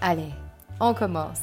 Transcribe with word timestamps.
Allez, 0.00 0.30
on 0.78 0.94
commence. 0.94 1.40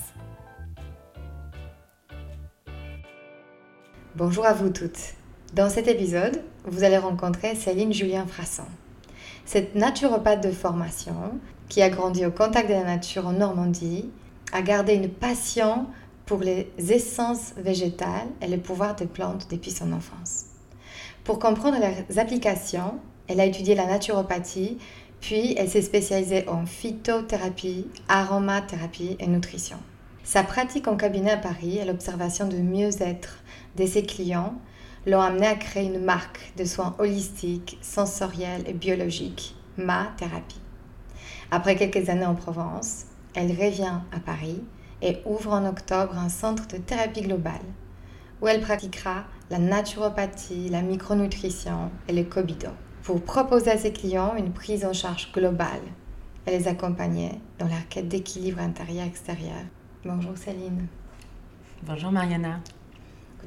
Bonjour 4.16 4.46
à 4.46 4.54
vous 4.54 4.70
toutes. 4.70 5.16
Dans 5.54 5.70
cet 5.70 5.90
épisode, 5.90 6.41
vous 6.63 6.85
allez 6.85 6.98
rencontrer 6.98 7.54
Céline 7.55 7.91
Julien 7.91 8.26
Frasson. 8.26 8.63
Cette 9.44 9.76
naturopathe 9.76 10.41
de 10.41 10.52
formation, 10.52 11.38
qui 11.68 11.82
a 11.82 11.90
grandi 11.90 12.26
au 12.26 12.32
contact 12.32 12.70
de 12.70 12.76
la 12.76 12.85
nature 12.85 13.27
en 13.27 13.34
Normandie, 13.34 14.10
a 14.54 14.62
gardé 14.62 14.94
une 14.94 15.10
passion 15.10 15.88
pour 16.26 16.40
les 16.40 16.72
essences 16.77 17.55
végétales 17.57 18.29
et 18.41 18.48
le 18.48 18.57
pouvoir 18.57 18.96
des 18.96 19.05
plantes 19.05 19.48
depuis 19.51 19.72
son 19.72 19.91
enfance. 19.91 20.46
Pour 21.26 21.40
comprendre 21.40 21.77
leurs 21.77 22.20
applications, 22.20 23.01
elle 23.27 23.41
a 23.41 23.46
étudié 23.46 23.76
la 23.76 23.85
naturopathie 23.85 24.77
puis, 25.21 25.55
elle 25.58 25.70
s'est 25.70 25.82
spécialisée 25.82 26.48
en 26.48 26.66
phytothérapie, 26.66 27.88
aromathérapie 28.08 29.16
et 29.20 29.27
nutrition. 29.27 29.77
Sa 30.24 30.44
pratique 30.44 30.88
en 30.88 30.98
cabinet 30.98 31.32
à 31.32 31.38
Paris 31.38 31.77
et 31.77 31.85
l'observation 31.85 32.48
de 32.48 32.57
mieux-être 32.57 33.44
de 33.77 33.85
ses 33.85 34.04
clients 34.04 34.55
l'ont 35.05 35.22
amenée 35.22 35.48
à 35.48 35.55
créer 35.55 35.85
une 35.85 36.04
marque 36.04 36.52
de 36.57 36.66
soins 36.66 36.96
holistiques, 36.98 37.77
sensoriels 37.82 38.63
et 38.68 38.74
biologiques, 38.74 39.55
Ma 39.77 40.07
Thérapie. 40.18 40.62
Après 41.52 41.76
quelques 41.76 42.10
années 42.10 42.26
en 42.26 42.35
Provence, 42.35 43.05
elle 43.35 43.52
revient 43.52 44.00
à 44.12 44.20
Paris 44.20 44.63
et 45.02 45.18
ouvre 45.26 45.54
en 45.54 45.66
octobre 45.66 46.18
un 46.18 46.29
centre 46.29 46.68
de 46.68 46.77
thérapie 46.77 47.22
globale 47.22 47.62
où 48.41 48.48
elle 48.48 48.62
pratiquera 48.62 49.26
la 49.50 49.60
naturopathie, 49.60 50.70
la 50.70 50.82
micronutrition 50.82 51.91
et 52.07 52.13
le 52.13 52.24
cobido 52.24 52.70
pour 53.05 53.21
proposer 53.21 53.70
à 53.70 53.77
ses 53.77 53.93
clients 53.93 54.35
une 54.35 54.51
prise 54.51 54.84
en 54.84 54.91
charge 54.91 55.31
globale 55.31 55.81
et 56.48 56.51
les 56.57 56.67
accompagner 56.67 57.29
dans 57.59 57.67
leur 57.67 57.87
quête 57.87 58.07
d'équilibre 58.07 58.59
intérieur-extérieur. 58.59 59.61
Bonjour 60.03 60.35
Céline. 60.35 60.87
Bonjour 61.83 62.11
Mariana. 62.11 62.59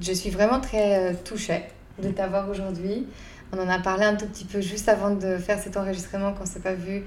Je 0.00 0.12
suis 0.12 0.30
vraiment 0.30 0.60
très 0.60 1.10
euh, 1.10 1.14
touchée 1.24 1.64
de 2.00 2.08
t'avoir 2.10 2.48
aujourd'hui. 2.48 3.08
On 3.52 3.58
en 3.58 3.68
a 3.68 3.80
parlé 3.80 4.04
un 4.04 4.14
tout 4.14 4.26
petit 4.26 4.44
peu 4.44 4.60
juste 4.60 4.88
avant 4.88 5.10
de 5.10 5.38
faire 5.38 5.58
cet 5.58 5.76
enregistrement 5.76 6.32
qu'on 6.34 6.44
ne 6.44 6.48
s'est 6.48 6.60
pas 6.60 6.74
vu 6.74 7.02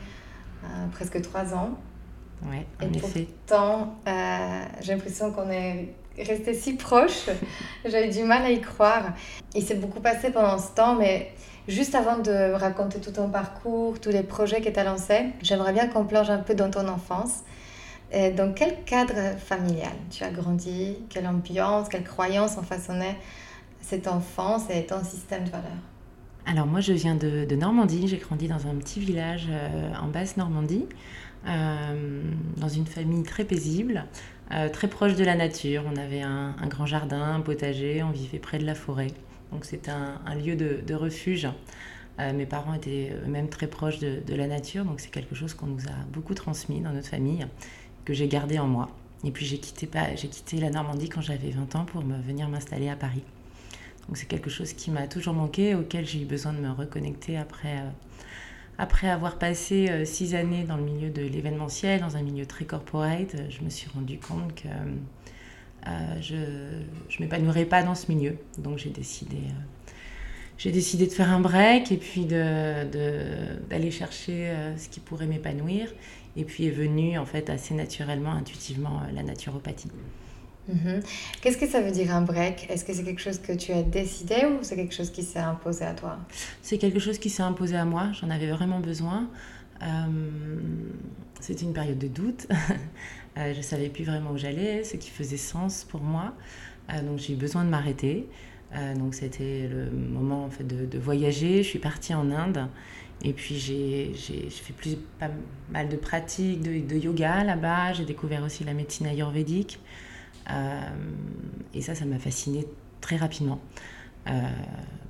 euh, 0.66 0.68
presque 0.92 1.22
trois 1.22 1.54
ans. 1.54 1.80
Oui, 2.44 2.58
en 2.82 2.92
Et 2.92 2.98
effet. 2.98 3.28
pourtant, 3.48 3.96
euh, 4.10 4.64
j'ai 4.82 4.94
l'impression 4.94 5.32
qu'on 5.32 5.50
est 5.50 5.94
resté 6.18 6.54
si 6.54 6.74
proches. 6.74 7.30
J'avais 7.86 8.10
du 8.10 8.24
mal 8.24 8.44
à 8.44 8.52
y 8.52 8.60
croire. 8.60 9.14
Il 9.56 9.64
s'est 9.64 9.76
beaucoup 9.76 10.02
passé 10.02 10.32
pendant 10.32 10.58
ce 10.58 10.72
temps, 10.72 10.96
mais 10.96 11.32
Juste 11.68 11.96
avant 11.96 12.18
de 12.18 12.54
raconter 12.54 13.00
tout 13.00 13.12
ton 13.12 13.30
parcours, 13.30 14.00
tous 14.00 14.10
les 14.10 14.24
projets 14.24 14.62
que 14.62 14.70
tu 14.70 14.80
as 14.80 14.84
lancés, 14.84 15.28
j'aimerais 15.42 15.74
bien 15.74 15.88
qu'on 15.88 16.06
plonge 16.06 16.30
un 16.30 16.40
peu 16.40 16.56
dans 16.56 16.72
ton 16.72 16.88
enfance. 16.88 17.44
dans 18.12 18.54
quel 18.54 18.84
cadre 18.84 19.38
familial 19.38 19.94
tu 20.10 20.24
as 20.24 20.32
grandi? 20.32 20.98
Quelle 21.10 21.28
ambiance, 21.28 21.88
quelle 21.88 22.04
croyance 22.04 22.58
ont 22.58 22.64
façonné 22.64 23.16
cette 23.82 24.08
enfance 24.08 24.64
et 24.70 24.86
ton 24.86 25.04
système 25.04 25.44
de 25.44 25.52
valeurs? 25.52 25.72
Alors 26.46 26.66
moi 26.66 26.80
je 26.82 26.94
viens 26.94 27.16
de, 27.16 27.56
Normandie, 27.56 28.08
j'ai 28.08 28.18
grandi 28.18 28.48
dans 28.48 28.68
un 28.68 28.76
petit 28.76 29.00
village 29.00 29.48
euh, 29.50 29.94
en 30.02 30.08
basse 30.08 30.38
Normandie, 30.38 30.86
euh, 31.48 32.24
dans 32.58 32.68
une 32.68 32.88
famille 32.88 33.24
très 33.24 33.44
paisible, 33.44 34.06
euh, 34.52 34.70
très 34.70 34.88
proche 34.88 35.16
de 35.16 35.24
la 35.24 35.36
nature. 35.36 35.84
On 35.92 35.96
avait 35.98 36.22
un, 36.22 36.56
grand 36.68 36.86
jardin, 36.86 37.36
un 37.36 37.42
potager, 37.42 38.02
on 38.04 38.12
vivait 38.12 38.40
près 38.40 38.58
de 38.58 38.66
la 38.66 38.76
forêt. 38.76 39.08
Donc 39.52 39.66
un, 39.88 40.36
lieu 40.36 40.56
de, 40.56 40.94
refuge. 40.94 41.48
Euh, 42.20 42.34
mes 42.34 42.46
parents 42.46 42.74
étaient 42.74 43.14
eux-mêmes 43.26 43.50
très 43.50 43.68
proches 43.68 44.00
de, 44.00 44.36
la 44.36 44.48
nature, 44.48 44.86
donc 44.86 45.00
c'est 45.00 45.12
quelque 45.12 45.36
chose 45.36 45.54
qu'on 45.54 45.68
nous 45.68 45.88
a 45.88 46.06
beaucoup 46.12 46.34
transmis 46.34 46.82
dans 46.82 46.92
notre 46.92 47.08
famille, 47.08 47.46
que 48.06 48.14
j'ai 48.14 48.28
gardé 48.28 48.60
en 48.60 48.68
moi. 48.68 48.90
Et 49.24 49.32
puis 49.32 49.46
j'ai 49.46 49.60
quitté, 49.60 49.88
j'ai 50.16 50.28
quitté 50.28 50.58
la 50.58 50.70
Normandie 50.70 51.10
quand 51.10 51.22
j'avais 51.22 51.52
20 51.52 51.76
ans 51.76 51.86
pour 51.86 52.02
venir 52.02 52.50
m'installer 52.50 52.90
à 52.90 52.96
Paris. 52.96 53.24
Donc 54.08 54.18
c'est 54.18 54.26
quelque 54.26 54.50
chose 54.50 54.74
qui 54.74 54.92
m'a 54.92 55.08
toujours 55.08 55.34
manqué, 55.34 55.76
auquel 55.76 56.06
j'ai 56.06 56.22
eu 56.22 56.26
besoin 56.26 56.54
de 56.54 56.60
me 56.60 56.72
reconnecter 56.72 57.38
après, 57.38 57.78
euh, 57.80 59.08
avoir 59.08 59.38
passé 59.38 59.90
euh, 59.90 60.06
six 60.06 60.34
années 60.34 60.64
dans 60.64 60.78
le 60.78 60.84
milieu 60.84 61.10
de 61.10 61.22
l'événementiel, 61.22 62.02
dans 62.02 62.18
un 62.18 62.24
milieu 62.24 62.46
très 62.46 62.66
corporate. 62.66 63.36
Je 63.50 63.64
me 63.64 63.70
suis 63.70 63.90
rendu 63.94 64.18
compte 64.18 64.56
que 64.56 64.68
je 66.22 66.36
ne 66.36 67.20
m'épanouirais 67.20 67.66
pas 67.66 67.84
dans 67.84 67.96
ce 67.96 68.12
milieu. 68.12 68.38
Donc 68.58 68.78
j'ai 68.78 68.90
décidé, 68.90 69.38
euh, 69.38 69.92
j'ai 70.58 70.72
décidé 70.72 71.08
de 71.08 71.12
faire 71.12 71.32
un 71.32 71.40
break 71.40 71.92
et 71.92 71.98
puis 71.98 72.26
d'aller 72.26 73.92
chercher 73.92 74.50
euh, 74.50 74.78
ce 74.78 74.90
qui 74.90 75.00
pourrait 75.00 75.28
m'épanouir. 75.28 75.94
Et 76.38 76.46
puis 76.46 76.66
est 76.66 76.72
venue 76.72 77.18
en 77.18 77.26
fait 77.26 77.50
assez 77.50 77.74
naturellement, 77.74 78.32
intuitivement, 78.32 79.02
la 79.14 79.22
naturopathie. 79.22 79.90
Mhm. 80.70 81.02
Qu'est-ce 81.42 81.58
que 81.58 81.68
ça 81.68 81.82
veut 81.82 81.92
dire 81.92 82.16
un 82.16 82.22
break? 82.22 82.68
Est-ce 82.70 82.86
que 82.86 82.94
c'est 82.94 83.04
quelque 83.04 83.20
chose 83.20 83.40
que 83.40 83.52
tu 83.52 83.74
as 83.74 83.82
décidé 83.82 84.46
ou 84.46 84.60
c'est 84.62 84.76
quelque 84.76 84.94
chose 84.94 85.10
qui 85.10 85.24
s'est 85.24 85.40
imposé 85.40 85.84
à 85.84 85.94
toi? 85.94 86.20
C'est 86.62 86.78
quelque 86.78 87.00
chose 87.00 87.18
qui 87.18 87.30
s'est 87.30 87.44
imposé 87.44 87.76
à 87.76 87.84
moi. 87.84 88.12
J'en 88.14 88.30
avais 88.30 88.50
vraiment 88.50 88.80
besoin. 88.80 89.28
C'était 91.42 91.64
une 91.64 91.74
période 91.74 91.98
de 91.98 92.08
doute. 92.08 92.48
Euh, 93.38 93.54
je 93.54 93.58
ne 93.58 93.64
savais 93.64 93.90
plus 93.90 94.04
vraiment 94.04 94.32
où 94.32 94.38
j'allais, 94.38 94.84
ce 94.84 94.98
qui 94.98 95.10
faisait 95.10 95.38
sens 95.38 95.86
pour 95.86 96.02
moi. 96.02 96.34
Euh, 96.90 97.02
donc 97.02 97.20
j'ai 97.20 97.34
eu 97.34 97.38
besoin 97.38 97.64
de 97.64 97.70
m'arrêter. 97.70 98.28
Euh, 98.76 98.96
donc 98.96 99.16
c'était 99.16 99.68
le 99.68 99.90
moment 99.92 100.46
en 100.46 100.50
fait, 100.50 100.66
de, 100.66 101.00
voyager. 101.00 101.64
Je 101.64 101.68
suis 101.68 101.80
partie 101.80 102.14
en 102.14 102.32
Inde. 102.32 102.68
Et 103.24 103.34
puis 103.34 103.56
j'ai 103.56 104.14
fait 104.50 104.74
plus, 104.74 104.98
pas 105.20 105.30
mal 105.72 105.90
de 105.90 105.96
pratiques 105.96 106.62
de, 106.62 106.96
yoga 106.96 107.44
là-bas. 107.44 107.94
J'ai 107.94 108.06
découvert 108.06 108.44
aussi 108.44 108.64
la 108.64 108.74
médecine 108.74 109.06
ayurvédique. 109.06 109.80
et 111.74 111.82
ça, 111.82 111.94
ça 111.96 112.06
m'a 112.06 112.18
fascinée 112.18 112.66
très 113.00 113.18
rapidement. 113.18 113.62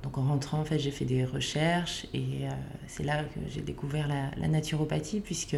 donc 0.02 0.18
en 0.18 0.24
rentrant, 0.24 0.60
en 0.60 0.64
fait, 0.64 0.78
j'ai 0.78 0.90
fait 0.90 1.06
des 1.06 1.24
recherches 1.24 2.06
et 2.12 2.46
c'est 2.86 3.02
là 3.02 3.24
que 3.24 3.40
j'ai 3.48 3.62
découvert 3.62 4.08
la, 4.08 4.30
la, 4.36 4.48
naturopathie 4.48 5.20
puisque 5.20 5.56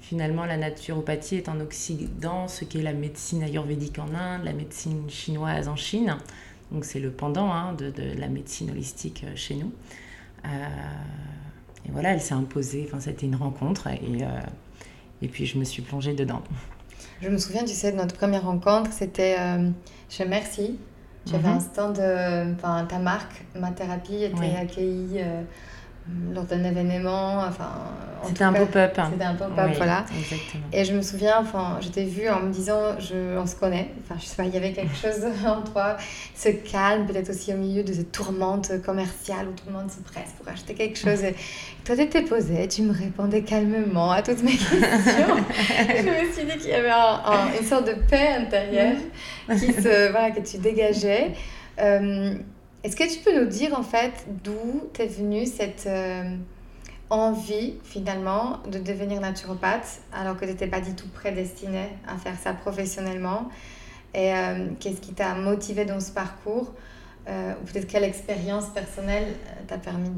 Finalement, 0.00 0.46
la 0.46 0.56
naturopathie 0.56 1.36
est 1.36 1.48
en 1.48 1.60
Occident 1.60 2.48
ce 2.48 2.64
qu'est 2.64 2.82
la 2.82 2.94
médecine 2.94 3.42
ayurvédique 3.42 3.98
en 3.98 4.14
Inde, 4.14 4.44
la 4.44 4.54
médecine 4.54 5.08
chinoise 5.08 5.68
en 5.68 5.76
Chine. 5.76 6.16
Donc 6.72 6.84
c'est 6.84 7.00
le 7.00 7.10
pendant 7.10 7.52
hein, 7.52 7.74
de, 7.74 7.92
la 8.18 8.28
médecine 8.28 8.70
holistique 8.70 9.24
euh, 9.24 9.32
chez 9.34 9.56
nous. 9.56 9.72
Euh, 10.44 10.48
et 11.86 11.90
voilà, 11.90 12.12
elle 12.12 12.20
s'est 12.20 12.34
imposée. 12.34 12.84
Enfin, 12.86 13.00
c'était 13.00 13.26
une 13.26 13.36
rencontre 13.36 13.88
et, 13.88 14.22
euh, 14.22 14.40
et 15.20 15.28
puis 15.28 15.46
je 15.46 15.58
me 15.58 15.64
suis 15.64 15.82
plongée 15.82 16.14
dedans. 16.14 16.42
Je 17.20 17.28
me 17.28 17.38
souviens, 17.38 17.64
tu 17.64 17.74
sais, 17.74 17.92
de 17.92 17.96
notre 17.96 18.16
première 18.16 18.44
rencontre, 18.44 18.92
c'était 18.92 19.36
chez 20.08 20.24
Merci. 20.24 20.78
Tu 21.26 21.34
avais 21.34 21.48
mhm. 21.48 21.56
un 21.56 21.60
stand, 21.60 22.02
enfin 22.54 22.86
ta 22.86 22.98
marque, 22.98 23.44
ma 23.54 23.70
thérapie, 23.72 24.24
était 24.24 24.56
accueillie 24.56 25.20
lors 26.32 26.44
d'un 26.44 26.64
événement, 26.64 27.42
enfin... 27.46 27.70
C'était 28.22 28.44
un 28.44 28.52
pop-up. 28.52 28.92
Hein. 28.98 29.08
C'était 29.12 29.24
un 29.24 29.34
pop-up, 29.34 29.70
voilà. 29.76 30.04
Exactement. 30.18 30.64
Et 30.72 30.84
je 30.84 30.92
me 30.92 31.00
souviens, 31.00 31.38
enfin, 31.40 31.78
je 31.80 31.88
t'ai 31.88 32.04
vu 32.04 32.28
en 32.28 32.40
me 32.40 32.52
disant, 32.52 32.98
je, 32.98 33.38
on 33.38 33.46
se 33.46 33.56
connaît, 33.56 33.88
enfin, 34.02 34.16
je 34.20 34.26
sais 34.26 34.36
pas, 34.36 34.44
il 34.44 34.52
y 34.52 34.56
avait 34.58 34.72
quelque 34.72 34.94
chose 35.02 35.24
en 35.46 35.62
toi, 35.62 35.96
ce 36.34 36.50
calme, 36.50 37.06
peut-être 37.06 37.30
aussi 37.30 37.54
au 37.54 37.56
milieu 37.56 37.82
de 37.82 37.92
cette 37.92 38.12
tourmente 38.12 38.82
commerciale 38.82 39.48
où 39.48 39.52
tout 39.52 39.64
le 39.68 39.72
monde 39.72 39.90
se 39.90 40.00
presse 40.00 40.34
pour 40.38 40.52
acheter 40.52 40.74
quelque 40.74 40.98
chose. 40.98 41.24
Et 41.24 41.34
toi, 41.84 41.96
tu 41.96 42.02
étais 42.02 42.22
posée, 42.22 42.68
tu 42.68 42.82
me 42.82 42.92
répondais 42.92 43.42
calmement 43.42 44.10
à 44.10 44.22
toutes 44.22 44.42
mes 44.42 44.50
questions. 44.56 44.76
je 44.78 46.26
me 46.26 46.32
suis 46.32 46.44
dit 46.44 46.58
qu'il 46.58 46.70
y 46.70 46.74
avait 46.74 46.90
une 47.58 47.66
sorte 47.66 47.86
de 47.86 47.94
paix 48.08 48.34
intérieure 48.38 48.98
qui 49.52 49.72
se, 49.72 50.10
voilà, 50.10 50.30
que 50.30 50.40
tu 50.40 50.58
dégageais. 50.58 51.32
Euh, 51.80 52.34
est-ce 52.82 52.96
que 52.96 53.12
tu 53.12 53.20
peux 53.20 53.38
nous 53.38 53.48
dire 53.48 53.78
en 53.78 53.82
fait 53.82 54.26
d'où 54.42 54.88
t'es 54.92 55.06
venue 55.06 55.44
cette 55.46 55.86
euh, 55.86 56.34
envie 57.10 57.74
finalement 57.84 58.60
de 58.70 58.78
devenir 58.78 59.20
naturopathe 59.20 60.00
alors 60.12 60.36
que 60.36 60.44
tu 60.44 60.52
n'étais 60.52 60.66
pas 60.66 60.80
du 60.80 60.94
tout 60.94 61.08
prédestinée 61.08 61.88
à 62.08 62.16
faire 62.16 62.38
ça 62.38 62.54
professionnellement? 62.54 63.48
Et 64.14 64.34
euh, 64.34 64.68
qu'est-ce 64.80 65.00
qui 65.00 65.12
t'a 65.12 65.34
motivé 65.34 65.84
dans 65.84 66.00
ce 66.00 66.10
parcours? 66.10 66.72
Euh, 67.28 67.52
Ou 67.60 67.66
peut-être 67.66 67.86
quelle 67.86 68.04
expérience 68.04 68.68
personnelle 68.70 69.34
t'a 69.68 69.76
permis 69.76 70.10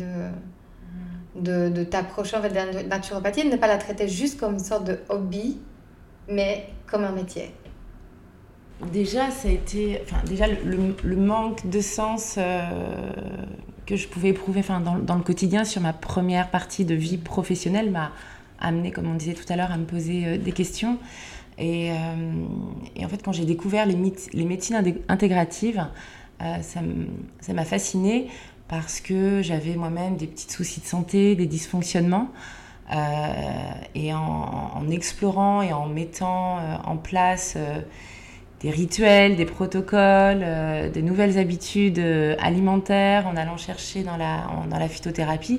de, 1.34 1.68
de, 1.68 1.84
t'approcher 1.84 2.36
en 2.36 2.42
fait, 2.42 2.50
de 2.50 2.54
la 2.54 2.82
naturopathie 2.84 3.40
et 3.40 3.44
de 3.44 3.50
ne 3.50 3.56
pas 3.56 3.66
la 3.66 3.78
traiter 3.78 4.06
juste 4.06 4.38
comme 4.38 4.54
une 4.54 4.60
sorte 4.60 4.84
de 4.84 5.00
hobby, 5.08 5.58
mais 6.28 6.68
comme 6.86 7.04
un 7.04 7.12
métier? 7.12 7.52
Déjà, 8.90 9.30
ça 9.30 9.48
a 9.48 9.50
été, 9.50 10.00
enfin, 10.02 10.22
déjà 10.26 10.46
le, 10.46 11.16
manque 11.16 11.68
de 11.68 11.80
sens 11.80 12.36
euh, 12.38 13.12
que 13.86 13.96
je 13.96 14.08
pouvais 14.08 14.28
éprouver 14.28 14.60
enfin, 14.60 14.80
dans, 14.80 15.16
le 15.16 15.22
quotidien 15.22 15.64
sur 15.64 15.80
ma 15.80 15.92
première 15.92 16.50
partie 16.50 16.84
de 16.84 16.94
vie 16.94 17.18
professionnelle 17.18 17.90
m'a 17.90 18.12
amené, 18.60 18.90
comme 18.90 19.10
on 19.10 19.14
disait 19.14 19.34
tout 19.34 19.50
à 19.52 19.56
l'heure, 19.56 19.72
à 19.72 19.76
me 19.76 19.84
poser 19.84 20.26
euh, 20.26 20.38
des 20.38 20.52
questions. 20.52 20.98
Et, 21.58 21.92
euh, 21.92 21.94
et, 22.96 23.04
en 23.04 23.08
fait, 23.08 23.22
quand 23.22 23.32
j'ai 23.32 23.44
découvert 23.44 23.86
les, 23.86 23.96
médecines 24.44 24.82
intégratives, 25.08 25.86
ça 26.40 27.52
m'a 27.52 27.64
fascinée 27.64 28.28
parce 28.66 29.00
que 29.00 29.42
j'avais 29.42 29.76
moi-même 29.76 30.16
des 30.16 30.26
petits 30.26 30.50
soucis 30.50 30.80
de 30.80 30.86
santé, 30.86 31.36
des 31.36 31.46
dysfonctionnements. 31.46 32.30
et 33.94 34.14
en, 34.14 34.90
explorant 34.90 35.62
et 35.62 35.72
en 35.72 35.86
mettant 35.86 36.58
en 36.84 36.96
place 36.96 37.56
des 38.62 38.70
rituels, 38.70 39.36
des 39.36 39.44
protocoles, 39.44 40.42
euh, 40.42 40.88
des 40.88 41.02
nouvelles 41.02 41.38
habitudes 41.38 41.98
euh, 41.98 42.36
alimentaires, 42.38 43.26
en 43.26 43.36
allant 43.36 43.56
chercher 43.56 44.02
dans 44.04 44.16
la, 44.16 44.46
dans 44.70 44.78
la 44.78 44.88
phytothérapie, 44.88 45.58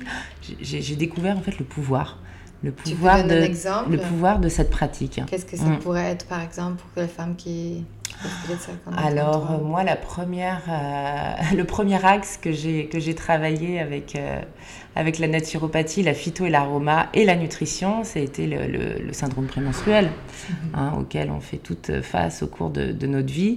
j'ai 0.60 0.96
découvert 0.96 1.36
en 1.36 1.42
fait 1.42 1.58
le 1.58 1.64
pouvoir. 1.64 2.18
Le 2.62 2.72
pouvoir, 2.72 3.24
de, 3.24 3.46
le 3.90 3.98
pouvoir 3.98 4.38
de 4.38 4.48
cette 4.48 4.70
pratique. 4.70 5.20
Qu'est-ce 5.26 5.44
que 5.44 5.56
ça 5.56 5.66
mm. 5.66 5.80
pourrait 5.80 6.12
être, 6.12 6.24
par 6.24 6.40
exemple, 6.40 6.82
pour 6.94 7.02
les 7.02 7.08
femmes 7.08 7.36
qui, 7.36 7.84
alors 8.96 9.52
euh, 9.52 9.58
moi, 9.58 9.84
la 9.84 9.96
première, 9.96 10.62
le 11.56 11.64
premier 11.64 12.04
axe 12.04 12.36
que 12.36 12.52
j'ai 12.52 12.86
que 12.86 13.00
j'ai 13.00 13.14
travaillé 13.14 13.80
avec 13.80 14.16
avec 14.96 15.18
la 15.18 15.28
naturopathie, 15.28 16.02
la 16.02 16.14
phyto 16.14 16.44
et 16.46 16.50
l'aroma 16.50 17.08
et 17.14 17.24
la 17.24 17.36
nutrition, 17.36 18.04
ça 18.04 18.20
a 18.20 18.22
été 18.22 18.46
le, 18.46 19.12
syndrome 19.12 19.46
prémenstruel, 19.46 20.06
mhm. 20.06 20.56
hein, 20.74 20.92
auquel 20.98 21.30
on 21.30 21.40
fait 21.40 21.56
toute 21.56 22.00
face 22.02 22.42
au 22.42 22.46
cours 22.46 22.70
de, 22.70 23.06
notre 23.06 23.32
vie. 23.32 23.56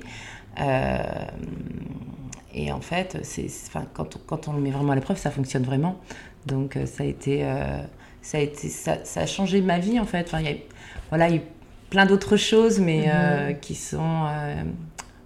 Euh, 0.59 0.97
et 2.53 2.71
en 2.71 2.81
fait, 2.81 3.19
c'est, 3.21 3.47
quand, 3.93 4.17
quand, 4.25 4.47
on 4.47 4.53
le 4.53 4.61
met 4.61 4.71
vraiment 4.71 4.93
à 4.93 4.95
l'épreuve, 4.95 5.17
ça 5.17 5.29
fonctionne 5.29 5.63
vraiment. 5.63 5.99
Donc 6.47 6.75
euh, 6.75 6.85
ça 6.85 7.03
a 7.03 7.05
été, 7.05 7.43
euh, 7.43 7.79
ça 8.21 8.39
a 8.39 8.41
été, 8.41 8.69
ça, 8.69 8.97
ça, 9.03 9.21
a 9.21 9.25
changé 9.27 9.61
ma 9.61 9.77
vie 9.77 9.99
en 9.99 10.05
fait. 10.05 10.25
Enfin, 10.25 10.41
y 10.41 10.47
a, 10.47 10.55
voilà, 11.09 11.29
il 11.29 11.41
plein 11.89 12.05
d'autres 12.05 12.37
choses, 12.37 12.79
mais 12.79 13.07
mhm. 13.07 13.59
qui 13.59 13.75
sont 13.75 14.25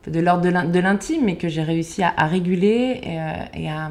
de 0.07 0.19
l'ordre 0.19 0.43
de 0.43 0.79
l'intime, 0.79 1.25
mais 1.25 1.35
que 1.35 1.49
j'ai 1.49 1.63
réussi 1.63 2.03
à, 2.03 2.25
réguler 2.27 3.01
et, 3.03 3.63
et 3.63 3.69
à 3.69 3.89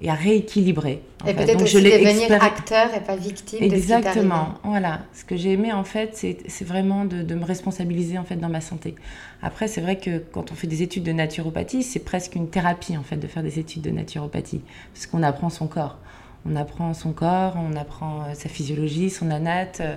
et 0.00 0.10
à 0.10 0.14
rééquilibrer. 0.14 1.02
Et 1.26 1.34
peut-être 1.34 1.62
aussi 1.62 1.82
devenir 1.82 2.42
acteur 2.42 2.94
et 2.94 3.00
pas 3.00 3.16
victime 3.16 3.62
Exactement, 3.62 4.44
de 4.44 4.54
ce 4.62 4.68
voilà. 4.68 5.00
Ce 5.12 5.24
que 5.24 5.36
j'ai 5.36 5.52
aimé 5.52 5.72
en 5.72 5.84
fait, 5.84 6.10
c'est 6.14 6.64
vraiment 6.64 7.04
de, 7.04 7.22
de, 7.22 7.34
me 7.34 7.44
responsabiliser 7.44 8.18
en 8.18 8.24
fait 8.24 8.36
dans 8.36 8.48
ma 8.48 8.60
santé. 8.60 8.94
Après, 9.42 9.66
c'est 9.66 9.80
vrai 9.80 9.96
que 9.96 10.18
quand 10.18 10.52
on 10.52 10.54
fait 10.54 10.68
des 10.68 10.82
études 10.82 11.02
de 11.02 11.12
naturopathie, 11.12 11.82
c'est 11.82 12.04
presque 12.04 12.36
une 12.36 12.48
thérapie 12.48 12.96
en 12.96 13.02
fait 13.02 13.16
de 13.16 13.26
faire 13.26 13.42
des 13.42 13.58
études 13.58 13.82
de 13.82 13.90
naturopathie, 13.90 14.60
parce 14.94 15.06
qu'on 15.06 15.22
apprend 15.22 15.50
son 15.50 15.66
corps. 15.66 15.98
On 16.46 16.54
apprend 16.54 16.94
son 16.94 17.12
corps, 17.12 17.56
on 17.56 17.76
apprend 17.76 18.22
euh, 18.22 18.34
sa 18.34 18.48
physiologie, 18.48 19.10
son 19.10 19.30
anate, 19.30 19.80
euh, 19.80 19.96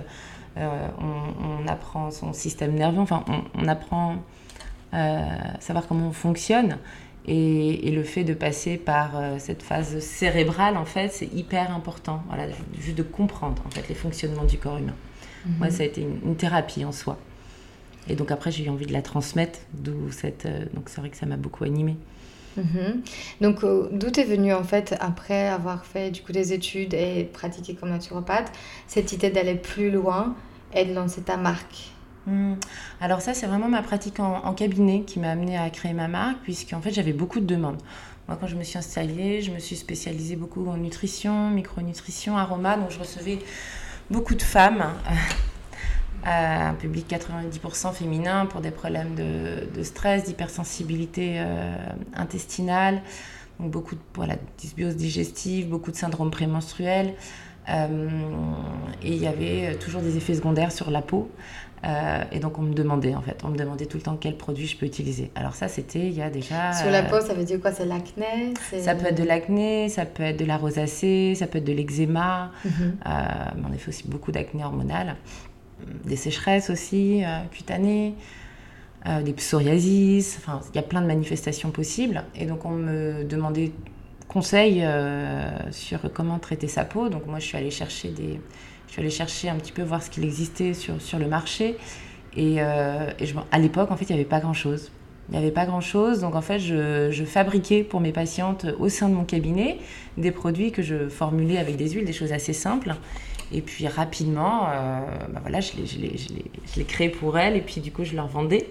on, 0.56 1.62
on, 1.64 1.68
apprend 1.68 2.10
son 2.10 2.32
système 2.32 2.74
nerveux, 2.74 3.00
enfin 3.00 3.24
on, 3.28 3.42
on 3.62 3.68
apprend 3.68 4.18
euh, 4.94 5.20
savoir 5.60 5.86
comment 5.86 6.08
on 6.08 6.12
fonctionne. 6.12 6.76
Et, 7.26 7.90
le 7.92 8.02
fait 8.02 8.24
de 8.24 8.34
passer 8.34 8.76
par 8.76 9.16
euh, 9.16 9.36
cette 9.38 9.62
phase 9.62 10.00
cérébrale, 10.00 10.76
en 10.76 10.84
fait, 10.84 11.08
c'est 11.08 11.32
hyper 11.32 11.74
important. 11.74 12.22
Voilà, 12.28 12.46
juste 12.78 12.98
de 12.98 13.02
comprendre 13.02 13.62
en 13.66 13.70
fait 13.70 13.88
les 13.88 13.94
fonctionnements 13.94 14.44
du 14.44 14.58
corps 14.58 14.78
humain. 14.78 14.94
Mhm. 15.46 15.54
Moi, 15.58 15.70
ça 15.70 15.84
a 15.84 15.86
été 15.86 16.02
une, 16.02 16.36
thérapie 16.36 16.84
en 16.84 16.92
soi. 16.92 17.18
Et 18.08 18.16
donc 18.16 18.30
après, 18.32 18.50
j'ai 18.50 18.64
eu 18.64 18.68
envie 18.68 18.86
de 18.86 18.92
la 18.92 19.02
transmettre, 19.02 19.60
d'où 19.72 20.10
cette. 20.10 20.46
Euh, 20.46 20.64
donc 20.74 20.88
c'est 20.88 21.00
vrai 21.00 21.10
que 21.10 21.16
ça 21.16 21.26
m'a 21.26 21.36
beaucoup 21.36 21.64
animée. 21.64 21.96
Mhm. 22.56 23.02
Donc 23.40 23.64
euh, 23.64 23.88
d'où 23.92 24.08
est 24.08 24.24
venue 24.24 24.52
en 24.52 24.64
fait 24.64 24.94
après 25.00 25.48
avoir 25.48 25.86
fait 25.86 26.10
du 26.10 26.22
coup 26.22 26.32
des 26.32 26.52
études 26.52 26.94
et 26.94 27.24
pratiqué 27.32 27.74
comme 27.74 27.90
naturopathe 27.90 28.52
cette 28.86 29.12
idée 29.12 29.30
d'aller 29.30 29.54
plus 29.54 29.90
loin 29.90 30.34
et 30.74 30.84
de 30.84 30.92
lancer 30.92 31.22
ta 31.22 31.36
marque? 31.36 31.92
Hmm. 32.26 32.54
Alors 33.00 33.20
ça, 33.20 33.34
c'est 33.34 33.46
vraiment 33.46 33.68
ma 33.68 33.82
pratique 33.82 34.20
en, 34.20 34.52
cabinet 34.54 35.02
qui 35.02 35.18
m'a 35.18 35.30
amené 35.30 35.58
à 35.58 35.68
créer 35.70 35.92
ma 35.92 36.06
marque, 36.06 36.38
puisqu'en 36.42 36.80
fait, 36.80 36.92
j'avais 36.92 37.12
beaucoup 37.12 37.40
de 37.40 37.46
demandes. 37.46 37.78
Moi, 38.28 38.38
quand 38.40 38.46
je 38.46 38.54
me 38.54 38.62
suis 38.62 38.78
installée, 38.78 39.42
je 39.42 39.50
me 39.50 39.58
suis 39.58 39.74
spécialisée 39.74 40.36
beaucoup 40.36 40.64
en 40.68 40.76
nutrition, 40.76 41.50
micronutrition, 41.50 42.38
aroma, 42.38 42.76
donc 42.76 42.90
je 42.90 43.00
recevais 43.00 43.40
beaucoup 44.08 44.36
de 44.36 44.42
femmes, 44.42 44.84
un 46.24 46.74
public 46.74 47.08
90% 47.08 47.92
féminin 47.92 48.46
pour 48.46 48.60
des 48.60 48.70
problèmes 48.70 49.14
de, 49.14 49.82
stress, 49.82 50.24
d'hypersensibilité 50.24 51.34
euh, 51.36 51.74
intestinale, 52.14 53.02
donc 53.58 53.70
beaucoup 53.70 53.94
de 53.94 54.00
voilà, 54.14 54.36
dysbiose 54.58 54.96
digestive, 54.96 55.68
beaucoup 55.68 55.90
de 55.90 55.96
syndrome 55.96 56.30
prémenstruel. 56.30 57.14
Euh, 57.68 58.08
et 59.02 59.12
il 59.12 59.22
y 59.22 59.26
avait 59.26 59.76
toujours 59.76 60.00
des 60.00 60.16
effets 60.16 60.34
secondaires 60.34 60.72
sur 60.72 60.90
la 60.90 61.02
peau. 61.02 61.30
Euh, 61.84 62.22
et 62.30 62.38
donc 62.38 62.58
on 62.58 62.62
me 62.62 62.74
demandait 62.74 63.14
en 63.14 63.22
fait, 63.22 63.40
on 63.44 63.48
me 63.48 63.56
demandait 63.56 63.86
tout 63.86 63.96
le 63.96 64.04
temps 64.04 64.16
quel 64.16 64.36
produit 64.36 64.66
je 64.66 64.76
peux 64.76 64.86
utiliser. 64.86 65.32
Alors 65.34 65.54
ça 65.54 65.66
c'était 65.66 66.06
il 66.06 66.14
y 66.14 66.22
a 66.22 66.30
déjà... 66.30 66.72
Sur 66.72 66.90
la 66.90 67.04
euh, 67.04 67.08
peau 67.08 67.20
ça 67.20 67.34
veut 67.34 67.44
dire 67.44 67.60
quoi? 67.60 67.72
C'est 67.72 67.86
l'acné? 67.86 68.54
Ça 68.78 68.94
peut 68.94 69.06
être 69.06 69.18
de 69.18 69.24
l'acné, 69.24 69.88
ça 69.88 70.06
peut 70.06 70.22
être 70.22 70.36
de 70.36 70.44
la 70.44 70.58
rosacée, 70.58 71.34
ça 71.34 71.48
peut 71.48 71.58
être 71.58 71.64
de 71.64 71.72
l'eczéma, 71.72 72.52
euh, 72.64 72.70
mais 73.04 73.62
on 73.68 73.74
a 73.74 73.78
fait 73.78 73.88
aussi 73.88 74.06
beaucoup 74.06 74.30
d'acné 74.30 74.62
hormonal, 74.64 75.16
des 76.04 76.16
sécheresses 76.16 76.70
aussi 76.70 77.22
cutanées, 77.50 78.14
des 79.06 79.32
psoriasis, 79.32 80.38
enfin 80.38 80.60
il 80.72 80.76
y 80.76 80.78
a 80.78 80.82
plein 80.82 81.00
de 81.00 81.06
manifestations 81.06 81.70
possibles. 81.70 82.24
Et 82.34 82.46
donc 82.46 82.64
on 82.64 82.70
me 82.70 83.24
demandait 83.24 83.72
conseils 84.28 84.84
sur 85.70 86.12
comment 86.12 86.38
traiter 86.38 86.68
sa 86.68 86.84
peau. 86.84 87.08
Donc 87.08 87.26
moi 87.26 87.38
je 87.38 87.46
suis 87.46 87.56
allée 87.56 87.70
chercher 87.70 88.10
des 88.10 88.40
je 88.92 88.96
suis 88.96 89.00
allée 89.00 89.10
chercher 89.10 89.48
un 89.48 89.56
petit 89.56 89.72
peu 89.72 89.80
voir 89.80 90.02
ce 90.02 90.10
qu'il 90.10 90.22
existait 90.22 90.74
sur, 90.74 91.00
sur 91.00 91.18
le 91.18 91.26
marché. 91.26 91.78
Et, 92.36 92.56
euh, 92.58 93.10
à 93.50 93.58
l'époque, 93.58 93.90
en 93.90 93.96
fait, 93.96 94.04
il 94.04 94.12
n'y 94.12 94.20
avait 94.20 94.28
pas 94.28 94.38
grand-chose. 94.38 94.92
Il 95.30 95.32
n'y 95.32 95.38
avait 95.38 95.50
pas 95.50 95.64
grand-chose. 95.64 96.20
Donc, 96.20 96.34
en 96.34 96.42
fait, 96.42 96.58
je, 96.58 97.10
je, 97.10 97.24
fabriquais 97.24 97.84
pour 97.84 98.00
mes 98.00 98.12
patientes 98.12 98.66
au 98.78 98.90
sein 98.90 99.08
de 99.08 99.14
mon 99.14 99.24
cabinet 99.24 99.78
des 100.18 100.30
produits 100.30 100.72
que 100.72 100.82
je 100.82 101.08
formulais 101.08 101.56
avec 101.56 101.76
des 101.76 101.88
huiles, 101.88 102.04
des 102.04 102.12
choses 102.12 102.34
assez 102.34 102.52
simples. 102.52 102.94
Et 103.52 103.60
puis, 103.60 103.86
rapidement, 103.86 104.66
euh, 104.68 105.00
bah 105.32 105.40
voilà, 105.42 105.60
je 105.60 105.72
les, 105.76 105.86
je, 105.86 105.98
les, 105.98 106.16
je, 106.16 106.28
les, 106.30 106.44
je 106.72 106.78
les 106.78 106.84
créais 106.84 107.10
pour 107.10 107.38
elles. 107.38 107.56
Et 107.56 107.60
puis, 107.60 107.80
du 107.80 107.92
coup, 107.92 108.04
je 108.04 108.16
leur 108.16 108.28
vendais. 108.28 108.66